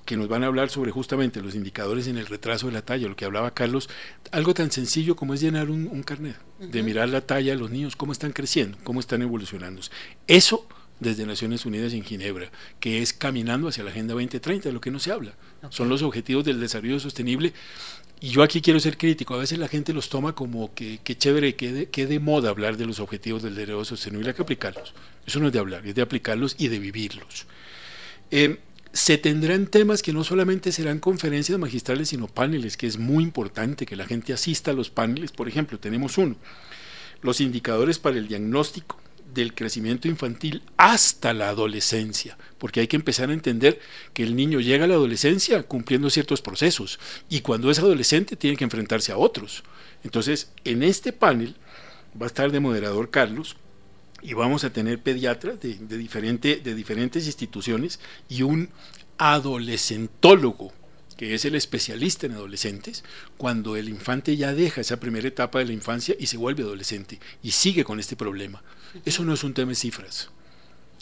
[0.04, 3.08] que nos van a hablar sobre justamente los indicadores en el retraso de la talla,
[3.08, 3.88] lo que hablaba Carlos,
[4.30, 7.96] algo tan sencillo como es llenar un, carnet, de mirar la talla de los niños,
[7.96, 9.80] cómo están creciendo, cómo están evolucionando.
[10.26, 10.66] Eso
[11.02, 12.50] desde Naciones Unidas en Ginebra,
[12.80, 15.34] que es caminando hacia la Agenda 2030, de lo que no se habla.
[15.68, 17.52] Son los objetivos del desarrollo sostenible.
[18.20, 21.56] Y yo aquí quiero ser crítico, a veces la gente los toma como que, chévere,
[21.56, 24.94] que de, que de moda hablar de los objetivos del desarrollo sostenible, hay que aplicarlos.
[25.26, 27.46] Eso no es de hablar, es de aplicarlos y de vivirlos.
[28.30, 28.60] Eh,
[28.92, 33.86] se tendrán temas que no solamente serán conferencias magistrales, sino paneles, que es muy importante
[33.86, 35.32] que la gente asista a los paneles.
[35.32, 36.36] Por ejemplo, tenemos uno,
[37.22, 38.98] los indicadores para el diagnóstico
[39.32, 43.80] del crecimiento infantil hasta la adolescencia, porque hay que empezar a entender
[44.12, 48.58] que el niño llega a la adolescencia cumpliendo ciertos procesos y cuando es adolescente tiene
[48.58, 49.62] que enfrentarse a otros.
[50.04, 51.56] Entonces, en este panel
[52.20, 53.56] va a estar de moderador Carlos,
[54.22, 58.70] y vamos a tener pediatras de, de diferentes instituciones y un
[59.18, 60.72] adolescentólogo,
[61.16, 63.04] que es el especialista en adolescentes,
[63.36, 67.20] cuando el infante ya deja esa primera etapa de la infancia y se vuelve adolescente
[67.42, 68.62] y sigue con este problema.
[69.04, 70.30] Eso no es un tema de cifras.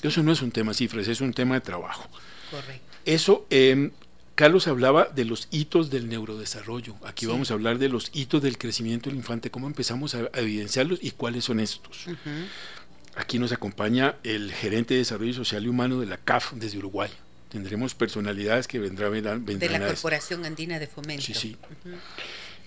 [0.02, 2.08] Eso no es un tema de cifras, es un tema de trabajo.
[2.50, 2.84] Correcto.
[3.04, 3.90] Eso, em,
[4.34, 6.96] Carlos hablaba de los hitos del neurodesarrollo.
[7.04, 10.98] Aquí vamos a hablar de los hitos del crecimiento del infante, cómo empezamos a, evidenciarlos
[11.02, 12.06] y cuáles son estos.
[13.16, 17.10] Aquí nos acompaña el gerente de Desarrollo Social y Humano de la CAF desde Uruguay.
[17.48, 21.22] Tendremos personalidades que vendrán, vendrán de la Corporación Andina de Fomento.
[21.22, 21.56] Sí, sí.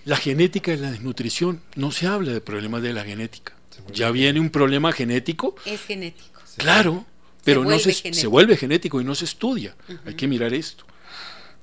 [0.04, 3.54] La genética de la desnutrición, no se habla de problemas de la genética.
[3.92, 5.56] Ya viene un problema genético.
[5.64, 6.40] Es genético.
[6.58, 7.06] Claro,
[7.44, 9.74] pero no se, se, vuelve genético y no se estudia.
[10.04, 10.84] Hay que mirar esto.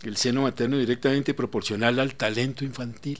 [0.03, 3.19] El seno materno directamente proporcional al talento infantil.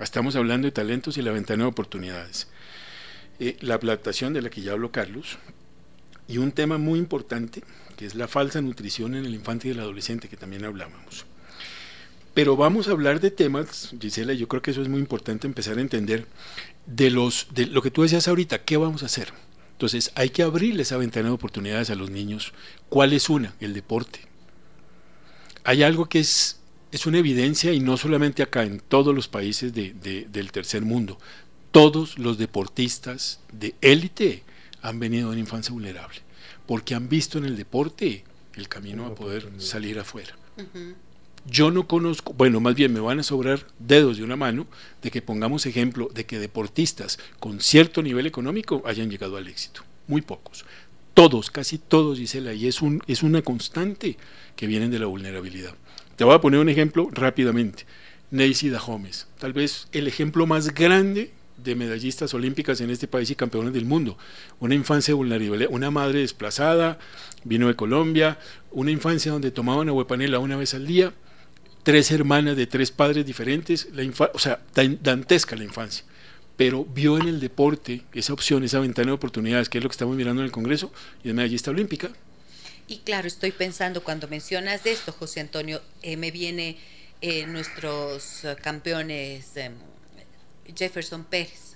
[0.00, 2.48] Estamos hablando de talentos y la ventana de oportunidades.
[3.38, 5.38] Eh, la adaptación de la que ya habló Carlos,
[6.28, 7.62] y un tema muy importante,
[7.96, 11.24] que es la falsa nutrición en el infante y el adolescente, que también hablábamos.
[12.34, 15.78] Pero vamos a hablar de temas, Gisela, yo creo que eso es muy importante empezar
[15.78, 16.26] a entender
[16.84, 19.32] de, los, de lo que tú decías ahorita, ¿qué vamos a hacer?
[19.72, 22.52] Entonces hay que abrirle esa ventana de oportunidades a los niños.
[22.88, 23.54] ¿Cuál es una?
[23.60, 24.20] El deporte.
[25.64, 26.60] Hay algo que es,
[26.92, 31.18] es una evidencia y no solamente acá, en todos los países del tercer mundo.
[31.76, 34.42] Todos los deportistas de élite
[34.80, 36.20] han venido de una infancia vulnerable,
[36.64, 38.24] porque han visto en el deporte
[38.54, 40.34] el camino a poder salir afuera.
[41.44, 44.66] Yo no conozco, bueno, más bien me van a sobrar dedos de una mano
[45.02, 49.82] de que pongamos ejemplo de que deportistas con cierto nivel económico hayan llegado al éxito.
[50.06, 50.64] Muy pocos.
[51.12, 54.16] Todos, casi todos, Gisela, y es, un, es una constante
[54.56, 55.74] que vienen de la vulnerabilidad.
[56.16, 57.84] Te voy a poner un ejemplo rápidamente.
[58.30, 63.34] Neisy Dahomes, tal vez el ejemplo más grande de medallistas olímpicas en este país y
[63.34, 64.18] campeones del mundo.
[64.60, 66.98] Una infancia vulnerable, una madre desplazada,
[67.44, 68.38] vino de Colombia,
[68.70, 71.12] una infancia donde tomaban aguapanela una vez al día,
[71.82, 74.02] tres hermanas de tres padres diferentes, la
[74.32, 76.04] o sea, dantesca la infancia,
[76.56, 79.94] pero vio en el deporte esa opción, esa ventana de oportunidades, que es lo que
[79.94, 80.92] estamos mirando en el Congreso,
[81.22, 82.10] y es medallista olímpica.
[82.88, 86.76] Y claro, estoy pensando, cuando mencionas esto, José Antonio, eh, me viene
[87.20, 89.72] eh, nuestros campeones em,
[90.74, 91.66] Jefferson Pérez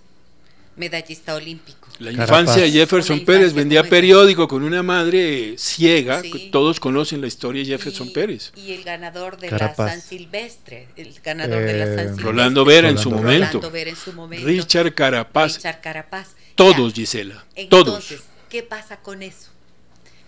[0.80, 1.88] medallista olímpico.
[1.99, 7.62] La infancia de Jefferson Pérez vendía periódico con una madre ciega, todos conocen la historia
[7.62, 8.53] de Jefferson Pérez.
[8.57, 12.24] Y el ganador de la San Silvestre, el ganador de la San eh, Silvestre.
[12.24, 13.70] Rolando Vera, en su, momento.
[13.70, 14.47] Vera en su momento.
[14.47, 15.57] Richard Carapaz.
[15.57, 16.28] Richard Carapaz.
[16.55, 17.45] Todos, Gisela.
[17.55, 19.51] Entonces, ¿qué pasa con eso?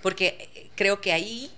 [0.02, 1.50] Porque eh, creo que ahí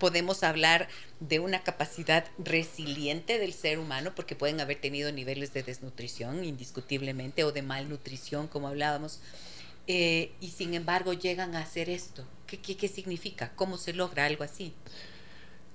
[0.00, 0.88] podemos hablar
[1.20, 7.44] de una capacidad resiliente del ser humano, porque pueden haber tenido niveles de desnutrición indiscutiblemente
[7.44, 9.20] o de malnutrición, como hablábamos,
[9.86, 12.24] eh, y sin embargo llegan a hacer esto.
[12.48, 13.52] ¿Qué, ¿Qué, significa?
[13.54, 14.74] ¿Cómo se logra algo así?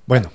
[0.08, 0.32] Bueno,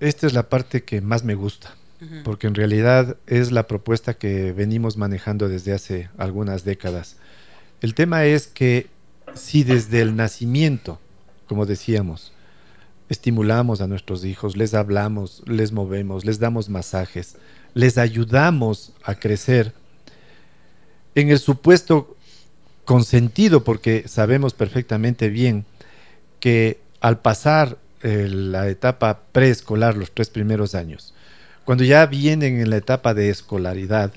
[0.00, 1.74] esta es la parte que más me gusta,
[2.22, 7.16] porque en realidad es la propuesta que venimos manejando desde hace algunas décadas.
[7.80, 8.88] El tema es que
[9.34, 11.00] si desde el nacimiento,
[11.46, 12.33] como decíamos,
[13.14, 17.36] estimulamos a nuestros hijos, les hablamos, les movemos, les damos masajes,
[17.72, 19.72] les ayudamos a crecer
[21.14, 22.16] en el supuesto
[22.84, 25.64] consentido, porque sabemos perfectamente bien
[26.40, 31.14] que al pasar eh, la etapa preescolar, los tres primeros años,
[31.64, 34.12] cuando ya vienen en la etapa de escolaridad,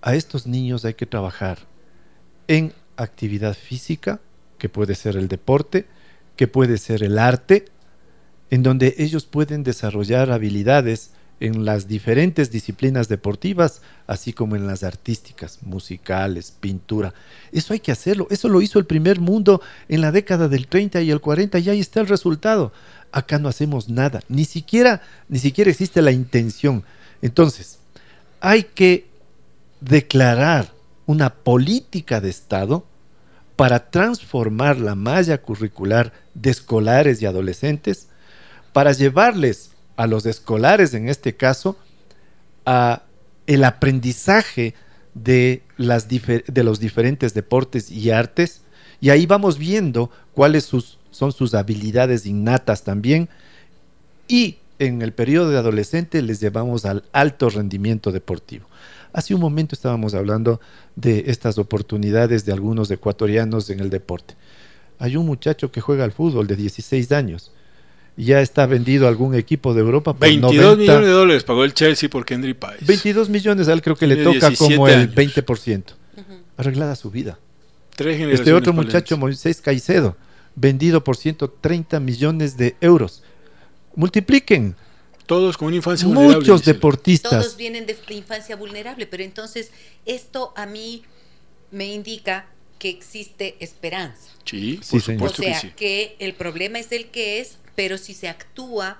[0.00, 1.58] a estos niños hay que trabajar
[2.46, 4.20] en actividad física,
[4.58, 5.86] que puede ser el deporte,
[6.36, 7.66] que puede ser el arte,
[8.52, 14.82] en donde ellos pueden desarrollar habilidades en las diferentes disciplinas deportivas, así como en las
[14.82, 17.14] artísticas, musicales, pintura.
[17.50, 18.26] Eso hay que hacerlo.
[18.28, 21.70] Eso lo hizo el primer mundo en la década del 30 y el 40 y
[21.70, 22.74] ahí está el resultado.
[23.10, 25.00] Acá no hacemos nada, ni siquiera
[25.30, 26.84] ni siquiera existe la intención.
[27.22, 27.78] Entonces,
[28.38, 29.06] hay que
[29.80, 30.70] declarar
[31.06, 32.84] una política de Estado
[33.56, 38.08] para transformar la malla curricular de escolares y adolescentes
[38.72, 41.76] para llevarles a los escolares, en este caso,
[42.64, 43.02] a
[43.46, 44.74] el aprendizaje
[45.14, 48.62] de, las de los diferentes deportes y artes,
[49.00, 50.64] y ahí vamos viendo cuáles
[51.10, 53.28] son sus habilidades innatas también,
[54.28, 58.66] y en el periodo de adolescente les llevamos al alto rendimiento deportivo.
[59.12, 60.60] Hace un momento estábamos hablando
[60.96, 64.34] de estas oportunidades de algunos ecuatorianos en el deporte.
[64.98, 67.52] Hay un muchacho que juega al fútbol de 16 años
[68.16, 70.12] ya está vendido algún equipo de Europa.
[70.12, 72.84] Por 22 millones de dólares pagó el Chelsea por Kendry Páez.
[72.86, 75.82] 22 millones, a él creo que le toca como el 20%.
[76.56, 77.38] Arreglada su vida.
[77.98, 80.16] este otro muchacho, Moisés Caicedo,
[80.54, 83.22] vendido por 130 millones de euros.
[83.94, 84.76] Multipliquen.
[85.26, 86.38] Todos con una infancia vulnerable.
[86.38, 87.30] Muchos deportistas.
[87.30, 89.70] Todos vienen de infancia vulnerable, pero entonces
[90.04, 91.02] esto a mí
[91.70, 92.46] me indica
[92.78, 94.28] que existe esperanza.
[94.44, 98.14] Sí, por supuesto o sea, que, que el problema es el que es, pero si
[98.14, 98.98] se actúa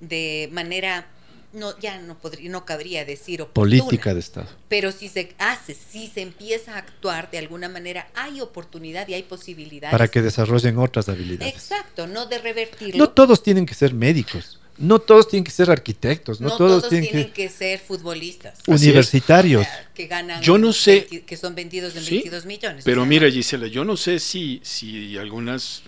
[0.00, 1.06] de manera
[1.52, 6.06] no ya no podría no cabría decir política de estado pero si se hace si
[6.06, 10.78] se empieza a actuar de alguna manera hay oportunidad y hay posibilidades para que desarrollen
[10.78, 15.44] otras habilidades exacto no de revertirlo no todos tienen que ser médicos no todos tienen
[15.44, 18.58] que ser arquitectos, no, todos, tienen, que, ser futbolistas.
[18.66, 19.66] Universitarios.
[19.94, 22.84] que ganan, yo no sé, que son vendidos en 22 millones.
[22.84, 25.82] Pero mira, Gisela, yo no sé si, si algunas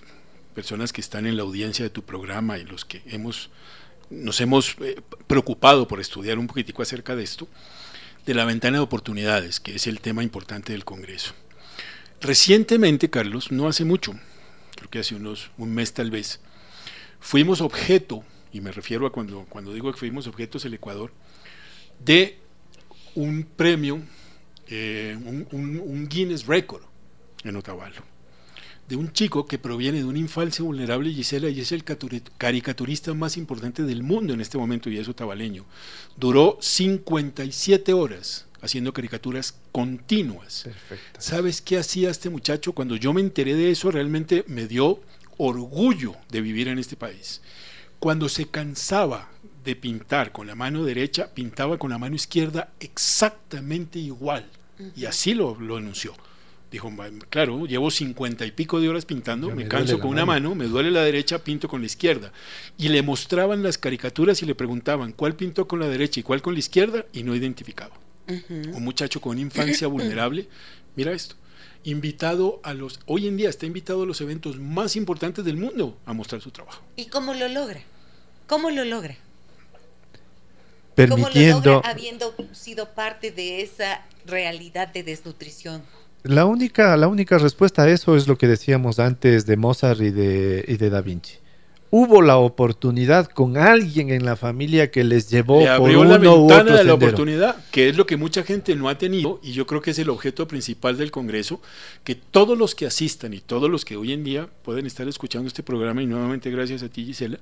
[0.54, 3.50] personas que están en la audiencia de tu programa y los que hemos
[4.10, 7.48] nos hemos eh, preocupado por estudiar un poquitico acerca de esto,
[8.26, 11.32] de la ventana de oportunidades, que es el tema importante del Congreso.
[12.20, 14.12] Recientemente, Carlos, no hace mucho,
[14.76, 16.40] creo que hace unos un mes tal vez,
[17.20, 18.22] fuimos objeto
[18.52, 21.12] y me refiero a cuando, cuando digo que fuimos objetos el Ecuador,
[21.98, 22.38] de
[23.14, 24.02] un premio,
[24.68, 25.16] eh,
[25.50, 26.82] un, Guinness Record
[27.44, 28.02] en Otavalo,
[28.88, 33.36] de un chico que proviene de una infancia vulnerable, Gisela, y es el caricaturista más
[33.36, 35.64] importante del mundo en este momento, y es otavaleño.
[36.16, 40.68] Duró 57 horas haciendo caricaturas continuas.
[41.18, 42.72] ¿Sabes qué hacía este muchacho?
[42.72, 45.00] Cuando yo me enteré de eso, realmente me dio
[45.36, 47.40] orgullo de vivir en este país.
[47.98, 49.28] Cuando se cansaba
[49.64, 54.48] de pintar con la mano derecha, pintaba con la mano izquierda exactamente igual.
[54.96, 56.14] Y así lo, lo anunció.
[56.72, 56.90] Dijo,
[57.28, 60.54] claro, llevo cincuenta y pico de horas pintando, me, canso con una mano.
[60.54, 62.32] me duele la derecha, pinto con la izquierda.
[62.78, 66.40] Y le mostraban las caricaturas y le preguntaban cuál pintó con la derecha y cuál
[66.40, 67.94] con la izquierda y no identificaba.
[68.26, 70.48] Un muchacho con infancia vulnerable,
[70.96, 71.34] mira esto,
[71.84, 75.98] invitado a los, hoy en día está invitado a los eventos más importantes del mundo
[76.06, 76.82] a mostrar su trabajo.
[76.96, 77.82] ¿Y cómo lo logra?
[78.46, 79.18] ¿Cómo lo logra?
[80.94, 81.60] Permitiendo...
[81.60, 85.82] ¿Cómo lo logra habiendo sido parte de esa realidad de desnutrición?
[86.24, 90.10] La única, la única respuesta a eso es lo que decíamos antes de Mozart y
[90.10, 91.42] de, y de Da Vinci.
[91.94, 96.16] Hubo la oportunidad con alguien en la familia que les llevó Le abrió por uno
[96.16, 99.52] la ventana de la oportunidad, que es lo que mucha gente no ha tenido y
[99.52, 101.60] yo creo que es el objeto principal del Congreso,
[102.02, 105.48] que todos los que asistan y todos los que hoy en día pueden estar escuchando
[105.48, 107.38] este programa y nuevamente gracias a ti Gisela,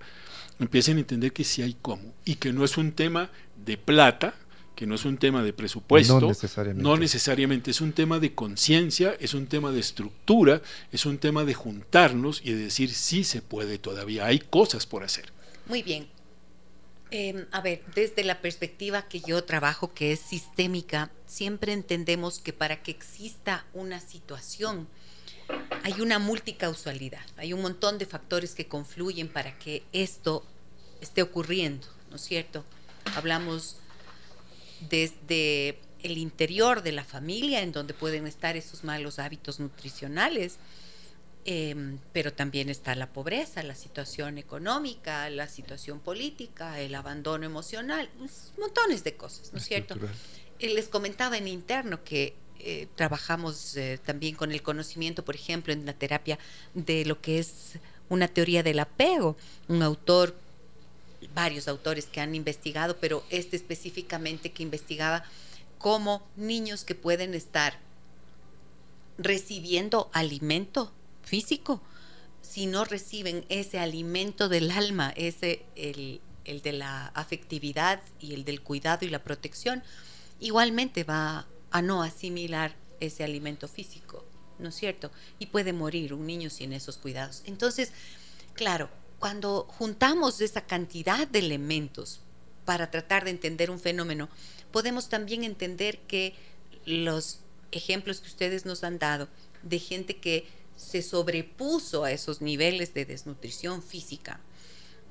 [0.59, 3.31] empiecen a entender que sí hay cómo y que no es un tema
[3.65, 4.35] de plata,
[4.81, 8.35] que no es un tema de presupuesto, no necesariamente, no necesariamente es un tema de
[8.35, 13.23] conciencia, es un tema de estructura, es un tema de juntarnos y de decir sí
[13.25, 15.35] se puede todavía, hay cosas por hacer.
[15.67, 16.09] Muy bien.
[17.11, 22.55] Em, a ver, desde la perspectiva que yo trabajo, que es sistémica, siempre entendemos que
[22.55, 24.89] para que exista una situación
[25.83, 30.43] hay una multicausalidad, hay un montón de factores que confluyen para que esto
[31.03, 32.65] esté ocurriendo, ¿no es cierto?
[33.15, 33.77] Hablamos
[34.89, 40.57] desde el interior de la familia, en donde pueden estar esos malos hábitos nutricionales,
[41.45, 48.09] em, pero también está la pobreza, la situación económica, la situación política, el abandono emocional,
[48.59, 49.97] montones de cosas, ¿no es cierto?
[50.59, 55.73] Eh, les comentaba en interno que eh, trabajamos eh, también con el conocimiento, por ejemplo,
[55.73, 56.39] en la terapia
[56.75, 57.79] de lo que es
[58.11, 59.37] una teoría del apego.
[59.69, 60.35] Un autor
[61.35, 65.25] varios autores que han investigado, pero este específicamente que investigaba
[65.79, 67.79] cómo niños que pueden estar
[69.19, 71.81] recibiendo alimento físico,
[72.43, 78.45] si no reciben ese alimento del alma, ese el, el de la afectividad y el
[78.45, 79.83] del cuidado y la protección,
[80.41, 84.25] igualmente va a no asimilar ese alimento físico,
[84.59, 85.11] ¿no es cierto?
[85.39, 87.43] Y puede morir un niño sin esos cuidados.
[87.47, 87.93] Entonces,
[88.55, 88.91] claro,
[89.21, 92.21] cuando juntamos esa cantidad de elementos
[92.65, 94.29] para tratar de entender un fenómeno,
[94.73, 96.35] podemos también entender que
[96.87, 97.41] los
[97.71, 99.29] ejemplos que ustedes nos han dado
[99.63, 104.41] de gente que se sobrepuso a esos niveles de desnutrición física,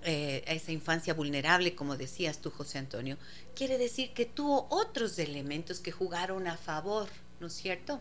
[0.03, 3.18] eh, a esa infancia vulnerable, como decías tú, José Antonio,
[3.55, 7.07] quiere decir que tuvo otros elementos que jugaron a favor,
[7.39, 7.99] ¿no es cierto?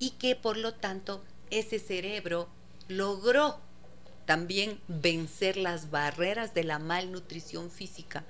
[0.00, 2.48] Y que por lo tanto ese cerebro
[2.88, 3.60] logró
[4.26, 8.24] también vencer las barreras de la malnutrición física,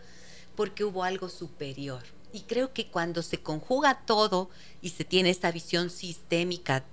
[0.54, 2.02] porque hubo algo superior.
[2.32, 4.50] Y creo que cuando se conjuga todo
[4.82, 6.84] y se tiene esta visión sistémica,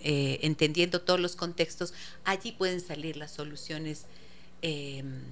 [0.00, 4.06] eh, entendiendo todos los contextos, allí pueden salir las soluciones
[4.62, 5.22] em,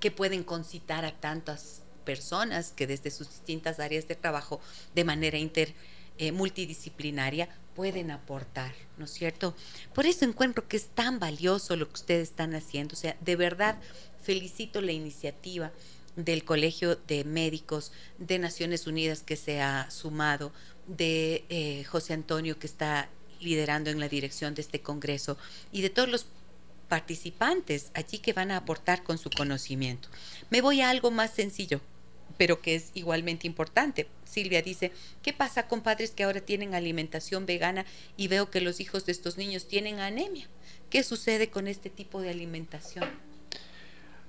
[0.00, 4.60] que pueden concitar a tantas personas que desde sus distintas áreas de trabajo,
[4.94, 5.74] de manera inter,
[6.18, 9.54] eh, multidisciplinaria, pueden aportar, ¿no es cierto?
[9.94, 12.94] Por eso encuentro que es tan valioso lo que ustedes están haciendo.
[12.94, 13.76] O sea, de verdad
[14.22, 15.72] felicito la iniciativa
[16.16, 20.52] del Colegio de Médicos de Naciones Unidas que se ha sumado,
[20.86, 23.08] de eh, José Antonio que está
[23.40, 25.36] liderando en la dirección de este Congreso
[25.72, 26.26] y de todos los
[26.88, 30.08] participantes allí que van a aportar con su conocimiento.
[30.50, 31.80] Me voy a algo más sencillo,
[32.36, 34.08] pero que es igualmente importante.
[34.24, 37.84] Silvia dice, ¿qué pasa con padres que ahora tienen alimentación vegana
[38.16, 40.48] y veo que los hijos de estos niños tienen anemia?
[40.90, 43.04] ¿Qué sucede con este tipo de alimentación?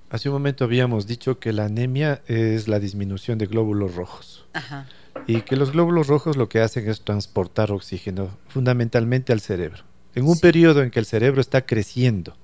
[0.09, 4.45] Hace un momento habíamos dicho que la anemia es la disminución de glóbulos rojos.
[4.53, 4.87] Ajá.
[5.27, 9.83] Y que los glóbulos rojos lo que hacen es transportar oxígeno fundamentalmente al cerebro.
[10.13, 12.37] En un periodo en que el cerebro está creciendo,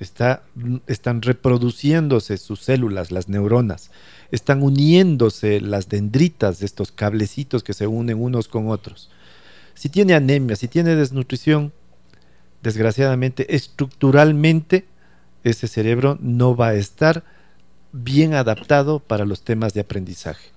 [0.00, 0.42] está,
[0.86, 3.90] están reproduciéndose sus células, las neuronas,
[4.30, 9.10] están uniéndose las dendritas de estos cablecitos que se unen unos con otros.
[9.74, 11.72] Si tiene anemia, si tiene desnutrición,
[12.62, 14.86] desgraciadamente, estructuralmente,
[15.44, 17.22] ese cerebro no va a estar
[17.92, 20.48] bien adaptado para los temas de aprendizaje.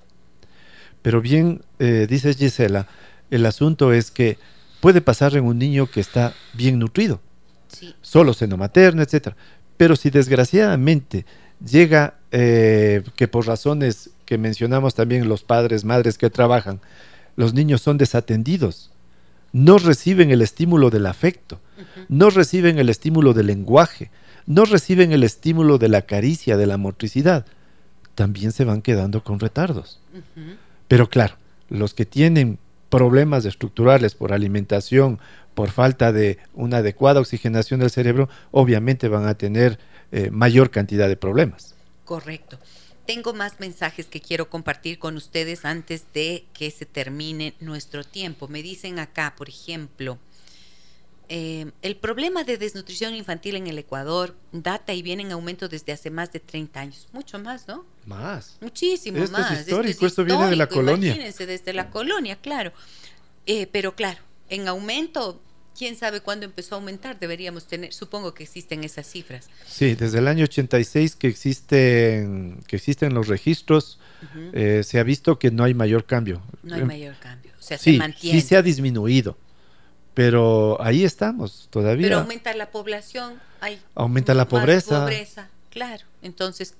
[1.01, 2.88] Pero bien, eh, dice Gisela,
[3.29, 4.38] el asunto es que
[4.81, 7.19] puede pasar en un niño que está bien nutrido,
[8.01, 9.30] solo seno materno, etc.
[9.78, 11.26] Pero si desgraciadamente
[11.65, 16.80] llega eh, que por razones que mencionamos también los padres, madres que trabajan,
[17.36, 18.91] los niños son desatendidos,
[19.53, 21.61] no reciben el estímulo del afecto,
[22.09, 24.11] no reciben el estímulo del lenguaje,
[24.45, 27.45] no reciben el estímulo de la caricia, de la motricidad,
[28.15, 29.99] también se van quedando con retardos.
[30.88, 31.36] Pero claro,
[31.70, 32.59] los que tienen
[32.89, 35.20] problemas estructurales por alimentación,
[35.58, 39.80] por falta de una adecuada oxigenación del cerebro, obviamente van a tener
[40.12, 41.74] eh, mayor cantidad de problemas.
[42.05, 42.60] Correcto.
[43.08, 48.47] Tengo más mensajes que quiero compartir con ustedes antes de que se termine nuestro tiempo.
[48.47, 50.20] Me dicen acá, por ejemplo,
[51.28, 55.91] eh, el problema de desnutrición infantil en el Ecuador data y viene en aumento desde
[55.91, 57.08] hace más de 30 años.
[57.14, 57.84] Mucho más, ¿no?
[58.05, 58.60] Más.
[58.62, 59.53] Muchísimo más.
[59.53, 61.08] Es histórico, esto, viene de la colonia.
[61.08, 62.74] Imagínense, desde la colonia, claro.
[63.47, 65.41] Eh, pero claro, en aumento,
[65.78, 69.49] quién sabe cuándo empezó a aumentar, deberíamos tener, supongo que existen esas cifras.
[69.67, 73.99] Sí, desde el año 86 que existen, que existen los registros,
[74.53, 76.41] eh, se ha visto que no hay mayor cambio.
[76.63, 78.41] No hay mayor cambio, o sea, se mantiene.
[78.41, 79.38] Sí se ha disminuido
[80.13, 82.07] pero ahí estamos todavía.
[82.07, 85.01] Pero aumenta la población, hay aumenta la pobreza.
[85.01, 86.05] pobreza, claro.
[86.23, 86.73] Entonces,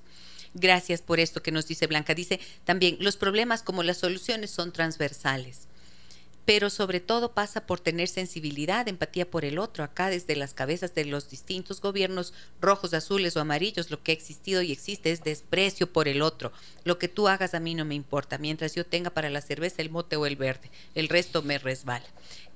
[0.54, 2.14] gracias por esto que nos dice Blanca.
[2.14, 5.67] Dice también, los problemas como las soluciones son transversales
[6.48, 9.84] pero sobre todo pasa por tener sensibilidad, empatía por el otro.
[9.84, 14.14] Acá desde las cabezas de los distintos gobiernos rojos, azules o amarillos, lo que ha
[14.14, 16.50] existido y existe es desprecio por el otro.
[16.84, 19.82] Lo que tú hagas a mí no me importa, mientras yo tenga para la cerveza
[19.82, 22.06] el mote o el verde, el resto me resbala.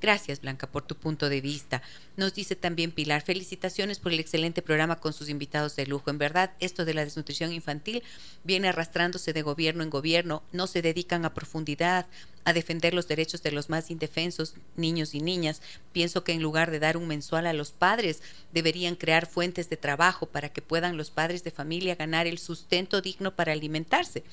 [0.01, 1.81] Gracias, Blanca, por tu punto de vista.
[2.17, 6.11] Nos dice también Pilar, felicitaciones por el excelente programa con sus invitados de lujo.
[6.11, 8.03] En verdad, esto de la desnutrición infantil
[8.43, 12.07] viene arrastrándose de gobierno en gobierno, no se dedican a profundidad
[12.45, 15.63] a defender los derechos de los más indefensos, niños y niñas.
[15.93, 18.23] Pienso que en lugar de dar un mensual a los padres,
[18.53, 23.01] deberían crear fuentes de trabajo para que puedan los padres de familia ganar el sustento
[23.01, 24.25] digno para alimentarse.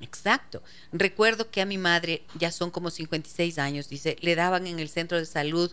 [0.00, 0.62] Exacto.
[0.92, 4.88] Recuerdo que a mi madre, ya son como 56 años, dice, le daban en el
[4.88, 5.72] centro de salud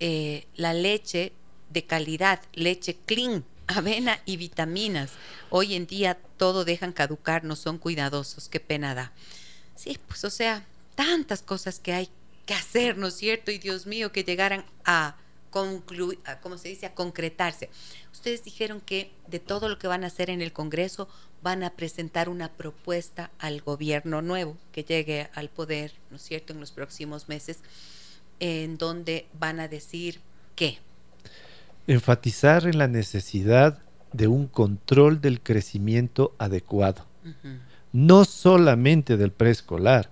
[0.00, 1.32] eh, la leche
[1.68, 5.12] de calidad, leche clean, avena y vitaminas.
[5.50, 9.12] Hoy en día todo dejan caducar, no son cuidadosos, qué pena da.
[9.76, 12.08] Sí, pues o sea, tantas cosas que hay
[12.46, 13.50] que hacer, ¿no es cierto?
[13.50, 15.16] Y Dios mío, que llegaran a
[15.50, 17.70] concluir, ¿cómo se dice?, a concretarse.
[18.12, 21.08] Ustedes dijeron que de todo lo que van a hacer en el Congreso
[21.42, 26.52] van a presentar una propuesta al gobierno nuevo que llegue al poder, ¿no es cierto?,
[26.52, 27.58] en los próximos meses,
[28.38, 30.20] en donde van a decir
[30.54, 30.78] qué.
[31.86, 33.78] Enfatizar en la necesidad
[34.12, 37.06] de un control del crecimiento adecuado,
[37.92, 40.10] no solamente del preescolar.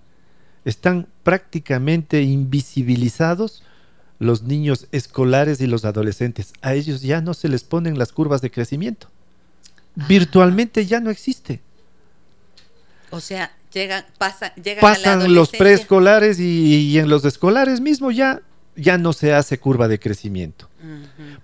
[0.68, 3.62] Están prácticamente invisibilizados
[4.18, 6.52] los niños escolares y los adolescentes.
[6.60, 9.08] A ellos ya no se les ponen las curvas de crecimiento.
[9.94, 11.62] Virtualmente ya no existe.
[13.08, 18.42] O sea, llegan, pasan, llegan pasan los preescolares y, en los escolares mismo ya,
[18.76, 20.68] ya no se hace curva de crecimiento.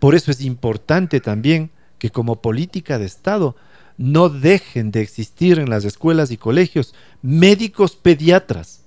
[0.01, 3.57] Por eso es importante también que como política de Estado
[3.97, 8.84] no dejen de existir en las escuelas y colegios médicos pediatras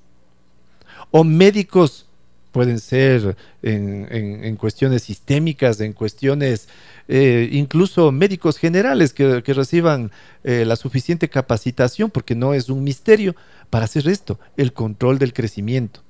[1.18, 2.06] o médicos
[2.52, 6.70] pueden ser en, cuestiones sistémicas, en cuestiones
[7.08, 10.12] eh, incluso médicos generales que, reciban
[10.44, 13.36] eh, la suficiente capacitación, porque no es un misterio,
[13.72, 16.02] para hacer esto, el control del crecimiento.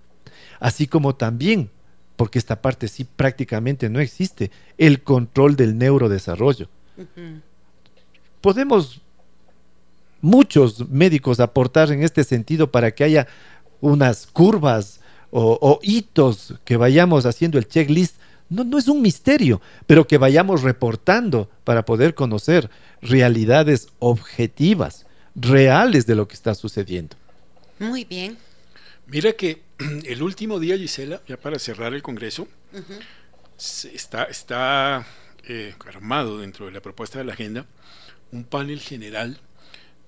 [0.60, 1.70] Así como también,
[2.18, 6.68] porque esta parte sí prácticamente no existe, el control del neurodesarrollo.
[8.42, 9.02] Podemos
[10.22, 13.28] muchos médicos aportar en este sentido para que haya
[13.82, 15.00] unas curvas
[15.30, 18.16] o, hitos que vayamos haciendo el checklist,
[18.50, 22.70] no, no es un misterio, pero que vayamos reportando para poder conocer
[23.02, 25.06] realidades objetivas,
[25.36, 27.18] reales de lo que está sucediendo.
[27.80, 28.38] Muy bien.
[29.06, 29.62] Mira que
[30.06, 32.48] el último día, Gisela, ya para cerrar el Congreso,
[33.58, 35.06] está, está
[35.48, 37.66] eh, armado dentro de la propuesta de la agenda
[38.32, 39.40] un panel general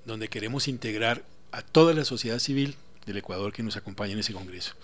[0.05, 2.75] donde queremos integrar a toda la sociedad civil
[3.09, 4.75] del Ecuador que nos acompaña en ese Congreso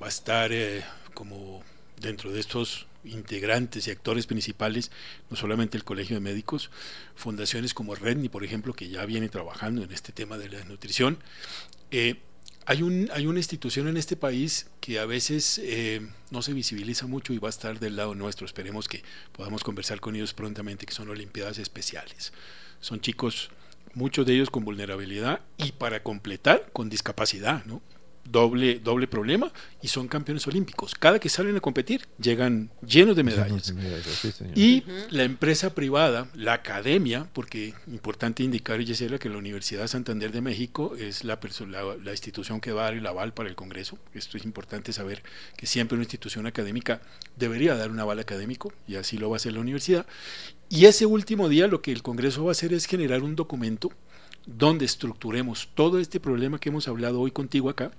[0.00, 0.84] va a estar eh,
[1.14, 1.62] como
[2.00, 4.90] dentro de estos integrantes y actores principales,
[5.30, 6.70] no solamente el Colegio de Médicos,
[7.14, 11.18] fundaciones como Redni, por ejemplo, que ya viene trabajando en este tema de la nutrición.
[11.90, 12.16] Eh,
[12.66, 17.06] hay, un, hay una institución en este país que a veces eh, no se visibiliza
[17.06, 18.46] mucho y va a estar del lado nuestro.
[18.46, 22.32] Esperemos que podamos conversar con ellos prontamente, que son Olimpiadas Especiales.
[22.80, 23.50] Son chicos
[23.94, 27.82] muchos de ellos con vulnerabilidad y para completar con discapacidad, ¿no?
[28.30, 29.52] Doble, doble problema
[29.82, 30.94] y son campeones olímpicos.
[30.94, 33.74] Cada que salen a competir llegan llenos de medallas.
[34.54, 40.40] y la empresa privada, la academia, porque importante indicar, Gisela, que la Universidad Santander de
[40.40, 41.38] México es la,
[41.68, 43.98] la, la institución que va a dar el aval para el Congreso.
[44.14, 45.22] Esto es importante saber
[45.56, 47.00] que siempre una institución académica
[47.36, 50.06] debería dar un aval académico y así lo va a hacer la universidad.
[50.68, 53.90] Y ese último día lo que el Congreso va a hacer es generar un documento
[54.46, 57.90] donde estructuremos todo este problema que hemos hablado hoy contigo acá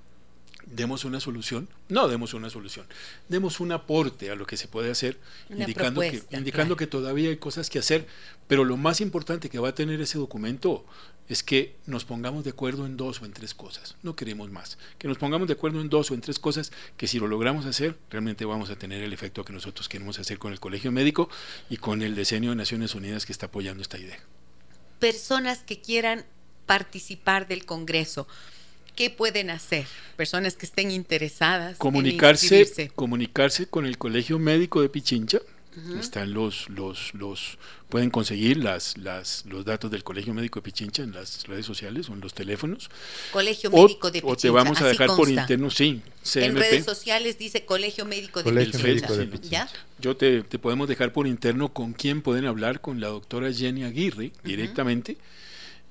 [0.71, 2.85] demos una solución, no demos una solución,
[3.27, 5.17] demos un aporte a lo que se puede hacer,
[5.49, 8.07] indicando, que, indicando que todavía hay cosas que hacer,
[8.47, 10.85] pero lo más importante que va a tener ese documento
[11.27, 14.77] es que nos pongamos de acuerdo en dos o en tres cosas, no queremos más,
[14.97, 17.65] que nos pongamos de acuerdo en dos o en tres cosas que si lo logramos
[17.65, 21.29] hacer, realmente vamos a tener el efecto que nosotros queremos hacer con el Colegio Médico
[21.69, 24.19] y con el Decenio de Naciones Unidas que está apoyando esta idea.
[24.99, 26.25] Personas que quieran
[26.65, 28.27] participar del Congreso,
[28.99, 29.87] ¿qué pueden hacer?
[30.17, 31.77] Personas que estén interesadas.
[31.77, 35.39] Comunicarse, en comunicarse con el Colegio Médico de Pichincha.
[35.97, 37.57] Están los, los, los,
[37.87, 42.09] pueden conseguir las, las, los datos del Colegio Médico de Pichincha en las redes sociales
[42.09, 42.89] o en los teléfonos.
[43.31, 44.33] Colegio Médico de Pichincha.
[44.33, 46.01] O te vamos a dejar por interno, sí.
[46.35, 49.69] En redes sociales dice Colegio Médico de Pichincha.
[49.99, 53.85] Yo te, te, podemos dejar por interno con quién pueden hablar, con la doctora Jenny
[53.85, 55.15] Aguirre directamente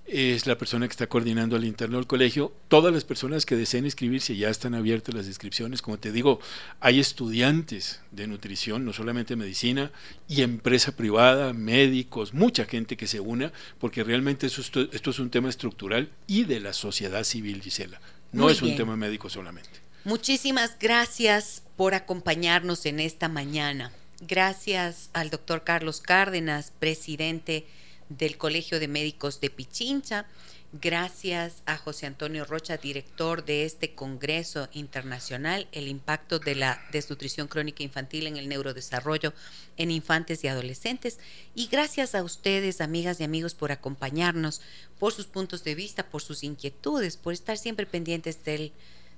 [0.09, 2.53] es la persona que está coordinando al interno del colegio.
[2.69, 5.83] Todas las personas que deseen inscribirse ya están abiertas las inscripciones.
[5.83, 6.41] Como te digo,
[6.81, 9.93] hay estudiantes de nutrición, no solamente medicina,
[10.27, 15.51] y empresa privada, médicos, mucha gente que se una, porque realmente esto, es un tema
[15.51, 18.01] estructural y de la sociedad civil, Gisela.
[18.33, 19.71] No es un tema médico solamente.
[20.05, 23.93] Muchísimas gracias por acompañarnos en esta mañana.
[24.21, 27.67] Gracias al doctor Carlos Cárdenas, presidente
[28.09, 30.27] del Colegio de Médicos de Pichincha.
[30.73, 37.49] Gracias a José Antonio Rocha, director de este Congreso Internacional, el impacto de la desnutrición
[37.49, 39.33] crónica infantil en el neurodesarrollo
[39.79, 41.21] en infantes y adolescentes.
[41.55, 44.61] Y gracias a ustedes, amigas y amigos, por acompañarnos,
[44.99, 48.73] por sus puntos de vista, por sus inquietudes, por estar siempre pendientes del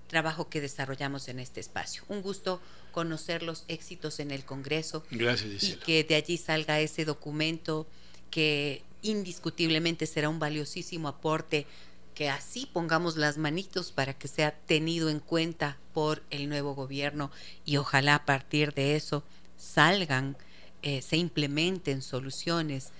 [0.07, 2.05] trabajo que desarrollamos en este espacio.
[2.09, 2.61] Un gusto
[2.93, 5.05] conocer los éxitos en el Congreso.
[5.11, 7.89] Gracias, Y que de allí salga ese documento
[8.31, 11.67] que indiscutiblemente será un valiosísimo aporte
[12.15, 17.31] que así pongamos las manitos para que sea tenido en cuenta por el nuevo gobierno
[17.65, 19.23] y ojalá a partir de eso
[19.57, 20.37] salgan,
[20.83, 22.91] eh, se implementen soluciones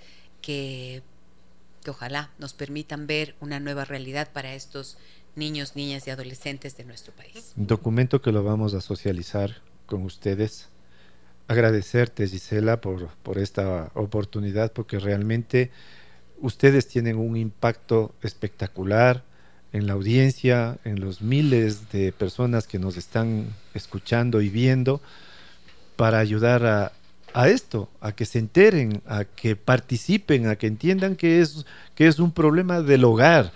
[0.41, 1.03] que,
[1.85, 4.97] que ojalá nos permitan ver una nueva realidad para estos
[5.37, 7.53] niños, niñas y adolescentes de nuestro país.
[7.57, 10.69] Documento que lo vamos a socializar con ustedes
[11.51, 15.73] agradecerte, Gisela, por, por esta oportunidad, porque realmente
[16.39, 19.25] ustedes tienen un impacto espectacular
[19.73, 25.01] en la audiencia, en los miles de personas que nos están escuchando y viendo,
[25.97, 26.93] para ayudar a,
[27.35, 31.67] a esto, a que se enteren, a que participen, a que entiendan que es,
[31.97, 33.51] que es un problema del hogar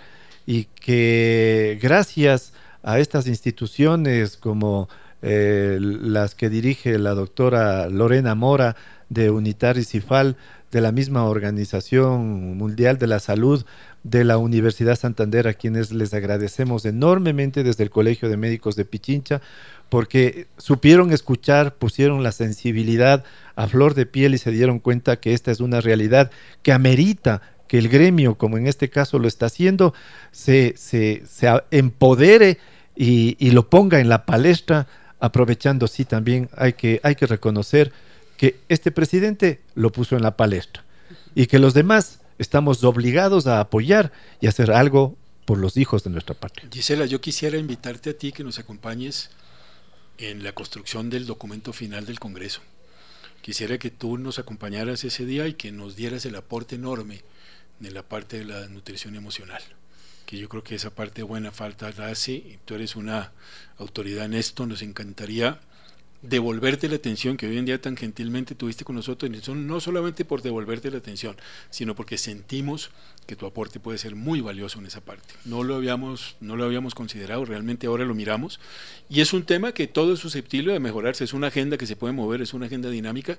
[0.45, 2.51] y que gracias
[2.83, 4.89] a estas instituciones como
[5.27, 8.75] eh, las que dirige la doctora Lorena Mora
[9.09, 10.37] de Unitar y Cifal,
[10.71, 13.65] de la misma Organización Mundial de la Salud
[14.03, 18.85] de la Universidad Santander, a quienes les agradecemos enormemente desde el Colegio de Médicos de
[18.85, 19.41] Pichincha,
[19.89, 23.23] porque supieron escuchar, pusieron la sensibilidad
[23.55, 26.29] a flor de piel y se dieron cuenta que esta es una realidad
[26.61, 29.95] que amerita que el gremio, como en este caso lo está haciendo,
[30.31, 30.75] se,
[31.71, 32.59] empodere
[32.95, 34.87] y lo ponga en la palestra
[35.19, 37.91] aprovechando, sí, también hay que, hay que reconocer
[38.37, 40.83] que este presidente lo puso en la palestra
[41.35, 44.11] y que los demás estamos obligados a apoyar
[44.41, 45.15] y hacer algo
[45.45, 46.67] por los hijos de nuestra patria.
[46.71, 49.29] Gisela, yo quisiera invitarte a ti que nos acompañes
[50.17, 52.61] en la construcción del documento final del Congreso.
[53.41, 57.21] Quisiera que tú nos acompañaras ese día y que nos dieras el aporte enorme
[57.79, 59.61] de la parte de la nutrición emocional
[60.25, 63.31] que yo creo que esa parte buena falta la hace, tú eres una
[63.77, 65.59] autoridad en esto, nos encantaría
[66.27, 70.41] devolverte la atención que hoy en día tan gentilmente tuviste con nosotros, no solamente por
[70.41, 71.35] devolverte la atención,
[71.69, 72.91] sino porque sentimos
[73.25, 75.33] que tu aporte puede ser muy valioso en esa parte.
[75.45, 78.59] No lo habíamos, no lo habíamos considerado, realmente ahora lo miramos.
[79.09, 81.95] Y es un tema que todo es susceptible de mejorarse, es una agenda que se
[81.95, 83.37] puede mover, es una agenda dinámica,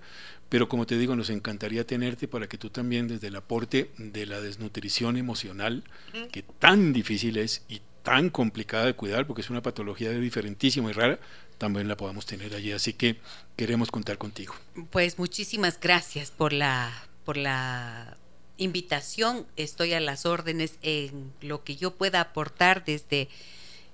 [0.48, 4.26] pero como te digo, nos encantaría tenerte para que tú también desde el aporte de
[4.26, 5.84] la desnutrición emocional,
[6.32, 10.92] que tan difícil es y tan complicada de cuidar, porque es una patología diferentísima y
[10.92, 11.18] rara,
[11.58, 12.72] también la podamos tener allí.
[12.72, 13.16] Así que
[13.56, 14.54] queremos contar contigo.
[14.90, 16.92] Pues muchísimas gracias por la,
[17.24, 18.16] por la
[18.58, 19.46] invitación.
[19.56, 23.28] Estoy a las órdenes en lo que yo pueda aportar desde,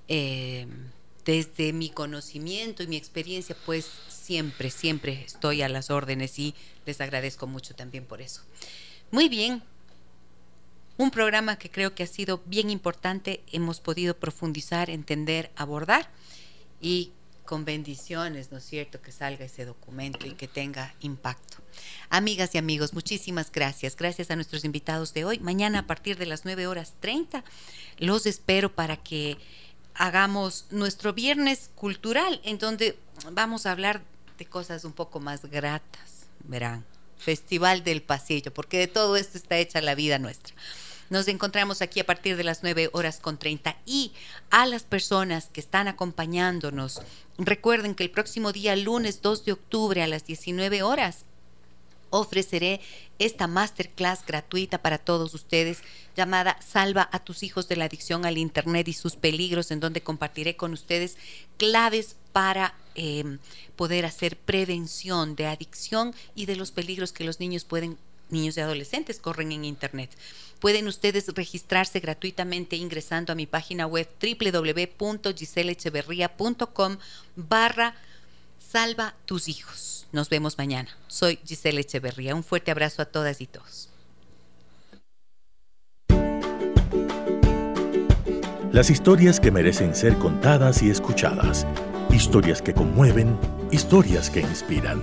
[0.09, 0.67] eh,
[1.25, 6.55] desde mi conocimiento y mi experiencia, pues siempre, siempre estoy a las órdenes y
[6.87, 8.43] les agradezco mucho también por eso.
[9.11, 9.63] Muy bien,
[10.97, 16.09] un programa que creo que ha sido bien importante, hemos podido profundizar, entender, abordar
[16.81, 17.13] y
[17.45, 21.59] con bendiciones, ¿no es cierto?, que salga ese documento y que tenga impacto.
[22.11, 23.97] Amigas y amigos, muchísimas gracias.
[23.97, 25.39] Gracias a nuestros invitados de hoy.
[25.39, 27.45] Mañana a partir de las 9 horas 30
[27.99, 29.39] los espero para que
[29.95, 32.99] hagamos nuestro viernes cultural, en donde
[33.33, 34.03] vamos a hablar
[34.39, 36.85] de cosas un poco más gratas, verán.
[37.19, 40.55] Festival del Pasillo, porque de todo esto está hecha la vida nuestra.
[41.13, 44.13] Nos encontramos aquí a partir de las 9 horas con 30 y
[44.49, 47.03] a las personas que están acompañándonos,
[47.37, 51.27] recuerden que el próximo día, lunes 2 de octubre a las 19 horas,
[52.09, 52.81] ofreceré
[53.19, 55.83] esta masterclass gratuita para todos ustedes
[56.17, 60.03] llamada Salva a tus hijos de la adicción al Internet y sus peligros, en donde
[60.03, 61.19] compartiré con ustedes
[61.59, 63.39] claves para em,
[63.77, 67.99] poder hacer prevención de adicción y de los peligros que los niños pueden,
[68.33, 70.11] niños y adolescentes corren en Internet.
[70.59, 76.97] Pueden ustedes registrarse gratuitamente ingresando a mi página web www.giselecheverría.com
[77.37, 77.95] barra
[78.59, 79.93] salva tus hijos.
[80.13, 80.91] Nos vemos mañana.
[81.09, 82.35] Soy Giselle Echeverría.
[82.35, 83.89] Un fuerte abrazo a todas y todos.
[88.73, 91.67] Las historias que merecen ser contadas y escuchadas.
[92.11, 93.39] Historias que conmueven,
[93.71, 95.03] historias que inspiran.